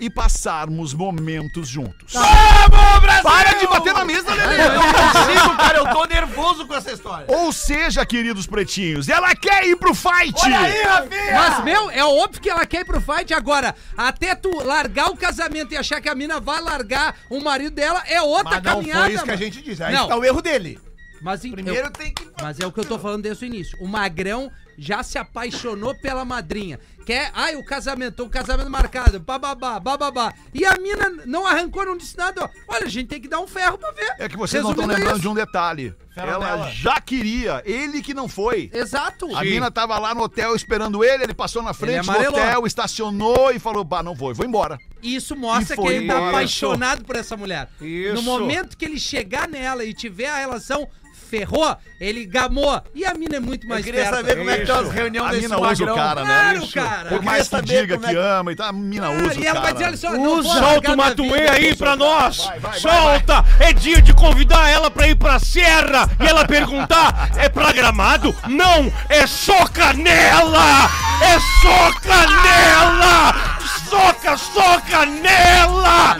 [0.00, 2.12] e passarmos momentos juntos.
[2.12, 3.22] Vamos, Brasil!
[3.22, 4.62] Para de bater na mesa, Lelê!
[4.64, 5.78] Eu não consigo, cara.
[5.78, 7.26] Eu tô nervoso com essa história.
[7.28, 10.34] Ou seja, queridos pretinhos, ela quer ir pro fight!
[10.44, 11.32] Olha aí, Rafinha!
[11.34, 13.74] Mas, meu, é óbvio que ela quer ir pro fight agora.
[13.96, 18.02] Até tu largar o casamento e achar que a mina vai largar o marido dela
[18.06, 19.00] é outra Mas não caminhada.
[19.04, 19.44] foi isso que a mano.
[19.44, 19.82] gente disse.
[19.82, 20.06] Aí Não.
[20.08, 20.78] tá o erro dele.
[21.20, 22.26] Mas, em- Primeiro eu- tem que...
[22.40, 23.76] mas é o que eu tô falando desde o início.
[23.80, 24.50] O Magrão
[24.80, 26.78] já se apaixonou pela madrinha.
[27.04, 30.32] Quer, ai, o casamento, o casamento marcado, bababá, bababá.
[30.54, 32.44] E a mina não arrancou, não disse nada.
[32.44, 32.48] ó.
[32.68, 34.14] Olha, a gente tem que dar um ferro pra ver.
[34.18, 35.22] É que vocês não estão Resumindo lembrando isso.
[35.22, 35.94] de um detalhe.
[36.14, 36.70] Ferro ela nela.
[36.70, 38.70] já queria, ele que não foi.
[38.72, 39.34] Exato.
[39.34, 43.50] A mina tava lá no hotel esperando ele, ele passou na frente do hotel, estacionou
[43.52, 44.78] e falou: bah, não vou, eu vou embora.
[45.02, 46.28] Isso mostra E que ele tá isso.
[46.28, 47.68] apaixonado por essa mulher.
[47.80, 48.14] Isso.
[48.14, 50.88] No momento que ele chegar nela e tiver a relação,
[51.28, 52.82] ferrou, ele gamou.
[52.94, 54.16] E a mina é muito Eu mais queria esperta.
[54.26, 55.94] saber como é que estão as A reuniões desse mina usa o magrão.
[55.94, 56.34] cara, né?
[56.42, 56.74] Claro, Isso.
[56.74, 57.08] cara.
[57.08, 59.10] Por Eu mais que saber diga como é que- ama e tal, a mina Ah,
[59.10, 61.52] usa o e ela vai dizer, olha só, não vou Solta o minha Matuê vida.
[61.52, 62.36] aí pra nós!
[62.46, 63.44] Vai, vai, Solta!
[63.60, 68.34] É dia de convidar ela pra ir pra serra e ela perguntar: é pra gramado?
[68.48, 68.92] Não!
[69.08, 70.88] É só canela!
[71.20, 73.58] É só canela!
[73.88, 76.16] Soca, soca nela!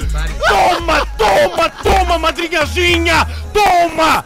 [0.49, 3.27] Toma, toma, toma, madrinhazinha!
[3.53, 4.25] Toma!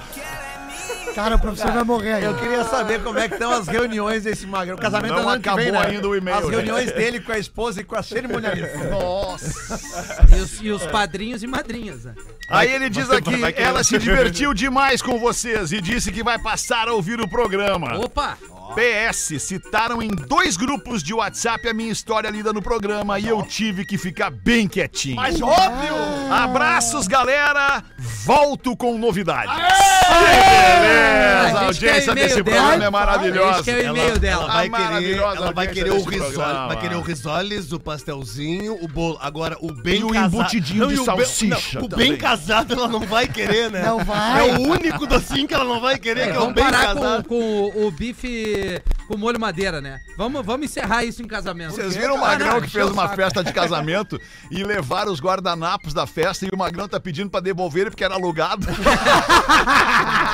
[1.15, 2.25] Cara, o professor vai morrer aí.
[2.25, 4.77] Eu queria saber como é que estão as reuniões desse magrão.
[4.77, 5.79] O casamento Não que acabou vem, né?
[5.87, 6.51] ainda o e-mail, As né?
[6.51, 8.79] reuniões dele com a esposa e com a cerimonialista.
[10.33, 12.15] E os, e os padrinhos e madrinhas, né?
[12.49, 16.89] Aí ele diz aqui, ela se divertiu demais com vocês e disse que vai passar
[16.89, 17.99] a ouvir o programa.
[17.99, 18.37] Opa!
[18.75, 23.43] PS, citaram em dois grupos de WhatsApp a minha história lida no programa e eu
[23.43, 25.17] tive que ficar bem quietinho.
[25.17, 25.95] Mas óbvio!
[26.31, 27.83] Abraços, galera!
[28.25, 29.53] Volto com novidades.
[29.53, 31.43] A Beleza!
[31.43, 32.85] A quer audiência desse programa dela.
[32.85, 33.71] é A maravilhosa.
[33.71, 34.43] e-mail dela.
[34.45, 37.81] Ela vai A querer, ela vai audiência querer o risole, vai querer o risoles, o
[37.81, 39.19] pastelzinho, o bolo.
[39.21, 40.35] Agora o bem E o casado.
[40.37, 43.83] embutidinho de e o bem- salsicha não, o bem casado ela não vai querer, né?
[43.85, 44.41] Não vai.
[44.49, 47.01] É o único docinho que ela não vai querer, que é o bem parar com,
[47.01, 47.29] casado.
[47.29, 48.62] com o, o bife.
[49.09, 49.99] Com molho madeira, né?
[50.17, 51.73] Vamos, vamos encerrar isso em casamento.
[51.75, 54.19] Vocês viram o Ah, Magrão não, que fez uma festa de casamento
[54.51, 58.05] e levaram os guardanapos da festa e o Magrão tá pedindo pra devolver ele porque
[58.05, 58.67] era alugado.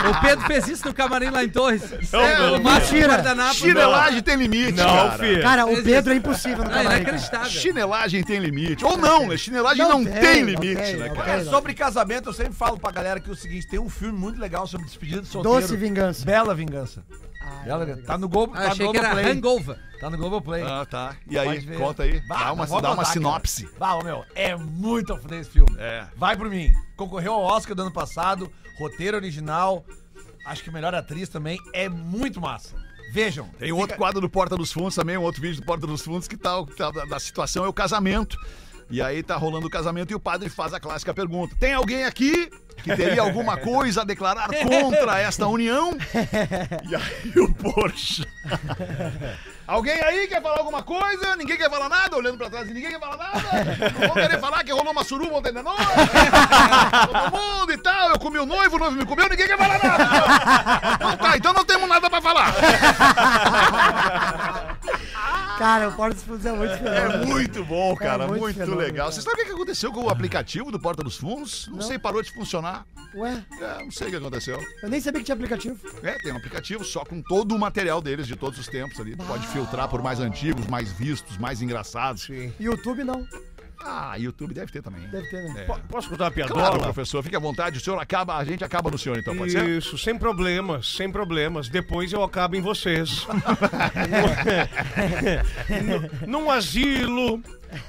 [0.09, 1.83] O Pedro fez isso no camarim lá em Torres.
[2.13, 3.09] não, o máximo mentira.
[3.15, 3.55] guardanapo.
[3.55, 5.11] Chinelagem tem limite, cara.
[5.19, 5.43] filho.
[5.43, 6.89] Cara, o Pedro é impossível no Não, camarim.
[6.89, 7.01] cara.
[7.01, 7.51] inacreditável.
[7.51, 8.85] Chinelagem tem limite.
[8.85, 9.37] Ou não, né?
[9.37, 11.33] Chinelagem não, tem, tem, não limite, tem, né, não cara?
[11.33, 14.17] É, sobre casamento, eu sempre falo pra galera que é o seguinte: tem um filme
[14.17, 15.61] muito legal sobre despedida de solteiro.
[15.61, 16.25] Doce Vingança.
[16.25, 17.03] Bela Vingança.
[17.65, 18.03] Vingança.
[18.03, 19.33] Tá no Globo, Ah, tá no achei que era Globoplay.
[19.33, 19.79] hangover.
[20.01, 20.63] Tá no Globoplay.
[20.63, 21.17] Ah, tá.
[21.29, 22.21] E aí, conta aí.
[22.29, 23.65] Bah, dá uma, dá uma sinopse.
[23.65, 23.77] cara.
[23.79, 25.75] Bah, meu, é muito a esse filme.
[25.79, 26.07] É.
[26.17, 26.73] Vai por mim.
[26.97, 29.85] Concorreu ao Oscar do ano passado, roteiro original,
[30.47, 31.59] acho que melhor atriz também.
[31.73, 32.77] É muito massa.
[33.13, 33.49] Vejam.
[33.59, 36.29] Tem outro quadro do Porta dos Fundos também, um outro vídeo do Porta dos Fundos
[36.29, 38.39] que tá, tá da, da situação é o casamento.
[38.91, 42.05] E aí tá rolando o casamento e o padre faz a clássica pergunta: Tem alguém
[42.05, 42.51] aqui
[42.83, 45.97] que teria alguma coisa a declarar contra esta união?
[46.89, 48.27] E aí o Porsche.
[49.67, 51.37] Alguém aí quer falar alguma coisa?
[51.37, 52.17] Ninguém quer falar nada?
[52.17, 53.43] Olhando pra trás, ninguém quer falar nada?
[53.93, 55.83] Não vão querer falar que rolou uma suruba ontem de noite?
[57.07, 59.79] Todo mundo e tal, eu comi o noivo, o noivo me comeu, ninguém quer falar
[59.83, 60.05] nada.
[60.95, 62.55] Então tá, então não temos nada pra falar.
[65.59, 67.27] Cara, o Porta dos Fundos é muito É fenômeno.
[67.27, 69.07] muito bom, cara, muito muito, fenômeno, legal.
[69.09, 69.13] cara.
[69.13, 71.69] Você sabe o que aconteceu com o aplicativo do Porta dos Fundos?
[71.73, 72.87] Não, sei, parou de funcionar.
[73.15, 74.61] Ué, É, não sei o que aconteceu.
[74.83, 75.77] eu nem sabia que tinha aplicativo.
[76.03, 79.17] É, tem um aplicativo só com todo o material deles de todos os tempos ali.
[79.17, 82.23] Pode filtrar por mais antigos, mais vistos, mais engraçados.
[82.25, 82.53] Sim.
[82.61, 83.27] YouTube não.
[83.85, 85.07] Ah, YouTube deve ter também.
[85.09, 85.63] Deve ter, né?
[85.63, 85.65] É.
[85.65, 86.61] Po- Posso contar uma piadola?
[86.63, 87.79] Claro, professor, fique à vontade.
[87.79, 89.65] O senhor acaba, a gente acaba no senhor, então, pode ser?
[89.69, 91.69] Isso, sem problemas, sem problemas.
[91.69, 93.27] Depois eu acabo em vocês.
[96.27, 97.41] Num- Num asilo,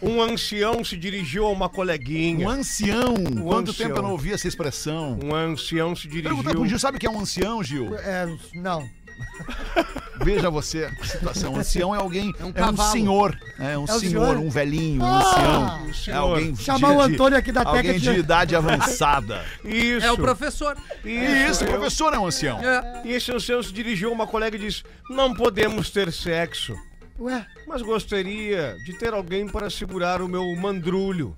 [0.01, 2.45] um ancião se dirigiu a uma coleguinha.
[2.47, 3.13] Um ancião.
[3.43, 3.87] Quanto ancião.
[3.87, 5.17] tempo eu não ouvi essa expressão?
[5.23, 6.65] Um ancião se Pergunta pro dirigiu.
[6.69, 7.95] Gil, sabe o que é um ancião, Gil?
[7.97, 8.87] É, não.
[10.21, 11.55] Veja você, que situação.
[11.55, 12.91] Ancião é alguém, é um um, cavalo.
[12.91, 14.37] senhor, é um É senhor, senhor?
[14.37, 15.79] um velhinho, um Ah!
[15.81, 15.89] ancião.
[15.89, 16.17] É senhor.
[16.17, 19.45] alguém Chamar o Antônio aqui da Teca Alguém de de- idade avançada.
[19.63, 20.05] Isso.
[20.05, 20.77] É o professor.
[21.05, 22.59] Isso, o professor é um ancião.
[22.59, 23.01] É.
[23.05, 26.75] E esse ancião se dirigiu a uma colega e disse: Não podemos ter sexo,
[27.17, 31.33] Ué, mas gostaria de ter alguém para segurar o meu mandrulho.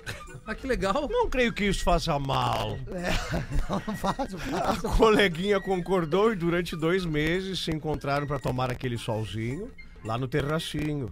[0.52, 1.08] Ah, que legal.
[1.10, 2.78] Não creio que isso faça mal.
[3.88, 4.82] não faz, A faz.
[4.98, 9.72] coleguinha concordou e durante dois meses se encontraram para tomar aquele solzinho
[10.04, 11.12] lá no terracinho.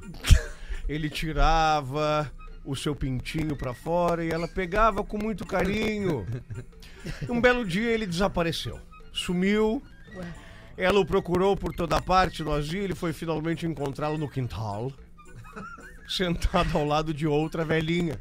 [0.88, 2.30] Ele tirava
[2.66, 6.26] o seu pintinho para fora e ela pegava com muito carinho.
[7.30, 8.80] Um belo dia ele desapareceu.
[9.14, 9.82] Sumiu.
[10.76, 14.92] Ela o procurou por toda parte no asilo e foi finalmente encontrá-lo no quintal,
[16.08, 18.20] sentado ao lado de outra velhinha,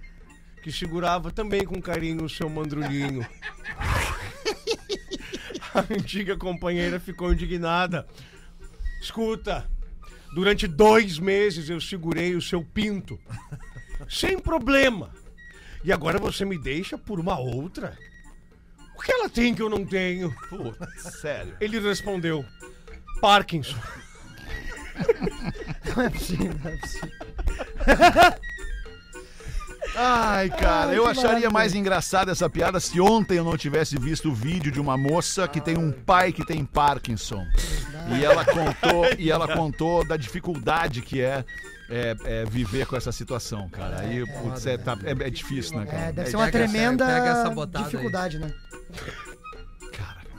[0.69, 3.27] que segurava também com carinho o seu mandrulhinho.
[5.75, 8.07] A antiga companheira ficou indignada.
[9.01, 9.67] Escuta,
[10.35, 13.19] durante dois meses eu segurei o seu pinto.
[14.11, 15.11] Sem problema.
[15.83, 17.97] E agora você me deixa por uma outra?
[18.95, 20.35] O que ela tem que eu não tenho?
[20.51, 21.57] Putz, sério.
[21.63, 22.45] Ele respondeu:
[23.23, 23.79] Parkinson.
[25.97, 27.09] Não é possível, não é possível.
[29.97, 31.51] Ai, cara, Ai, eu acharia maravilha.
[31.51, 35.47] mais engraçada essa piada se ontem eu não tivesse visto o vídeo de uma moça
[35.49, 37.45] que tem um pai que tem Parkinson.
[38.19, 41.45] E ela contou, e ela contou da dificuldade que é,
[41.91, 44.01] é, é viver com essa situação, cara.
[44.01, 46.03] Aí, putz, é, tá- é- é difícil, né, cara?
[46.05, 47.91] É, deve É ser uma tremenda botada aí.
[47.91, 48.51] dificuldade, né?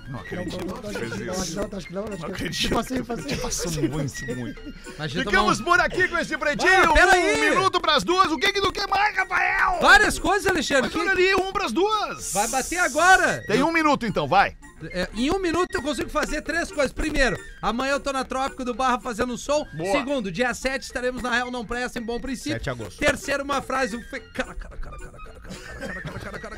[0.09, 1.55] Não acredito que fez Não, acho que isso.
[1.59, 2.27] não, que não, que Não não.
[2.29, 2.73] acredito.
[2.75, 3.37] Passei, passei.
[3.37, 4.73] Passou muito, muito.
[4.95, 6.89] Imagina Ficamos um- por aqui com esse pretinho.
[6.89, 8.31] Ah, pera um minuto pras duas.
[8.31, 9.79] O que que tu quer mais, Rafael?
[9.81, 10.83] Várias coisas, Alexandre.
[10.83, 12.33] Mas que- olha ali, um pras duas.
[12.33, 13.43] Vai bater agora.
[13.47, 14.57] Tem um minuto então, vai.
[14.91, 16.93] É, em um minuto eu consigo fazer três coisas.
[16.93, 19.65] Primeiro, amanhã eu tô na Trópico do Barra fazendo som.
[19.73, 19.91] Boa.
[19.91, 22.53] Segundo, dia 7 estaremos na Real Não Presta em Bom Princípio.
[22.53, 22.97] 7 de agosto.
[22.97, 23.97] Terceiro, uma frase.
[23.97, 24.01] um
[24.33, 26.48] cara, cara, cara, cara, cara, cara, cara, cara, cara, cara, cara.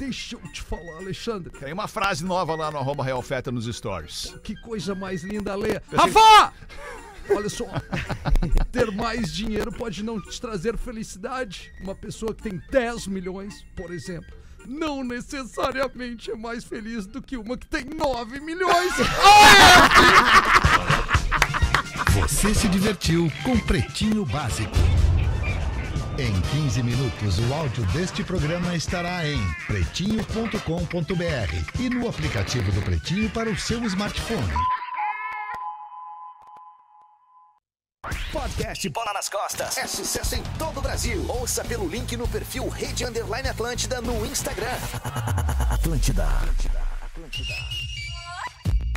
[0.00, 1.50] Deixa eu te falar, Alexandre.
[1.50, 4.34] Tem uma frase nova lá no arroba Real Feta nos stories.
[4.42, 5.78] Que coisa mais linda, Lê.
[5.94, 6.54] Rafa!
[7.28, 7.66] Olha só,
[8.72, 11.70] ter mais dinheiro pode não te trazer felicidade.
[11.82, 14.34] Uma pessoa que tem 10 milhões, por exemplo,
[14.66, 18.92] não necessariamente é mais feliz do que uma que tem 9 milhões.
[22.16, 24.74] Você se divertiu com Pretinho Básico.
[26.20, 33.30] Em 15 minutos, o áudio deste programa estará em pretinho.com.br e no aplicativo do Pretinho
[33.30, 34.52] para o seu smartphone.
[38.30, 39.78] Podcast Bola nas Costas.
[39.78, 41.24] É sucesso em todo o Brasil.
[41.26, 44.66] Ouça pelo link no perfil Rede Underline Atlântida no Instagram.
[45.72, 46.26] Atlântida.
[46.26, 47.79] Atlântida.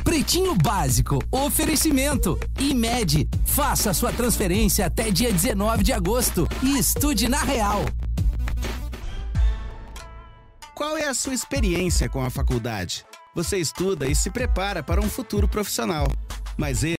[0.04, 2.38] Pretinho Básico, oferecimento.
[2.60, 7.82] IMED, faça sua transferência até dia 19 de agosto e estude na Real.
[10.74, 13.04] Qual é a sua experiência com a faculdade?
[13.34, 16.06] Você estuda e se prepara para um futuro profissional.
[16.56, 16.84] Mas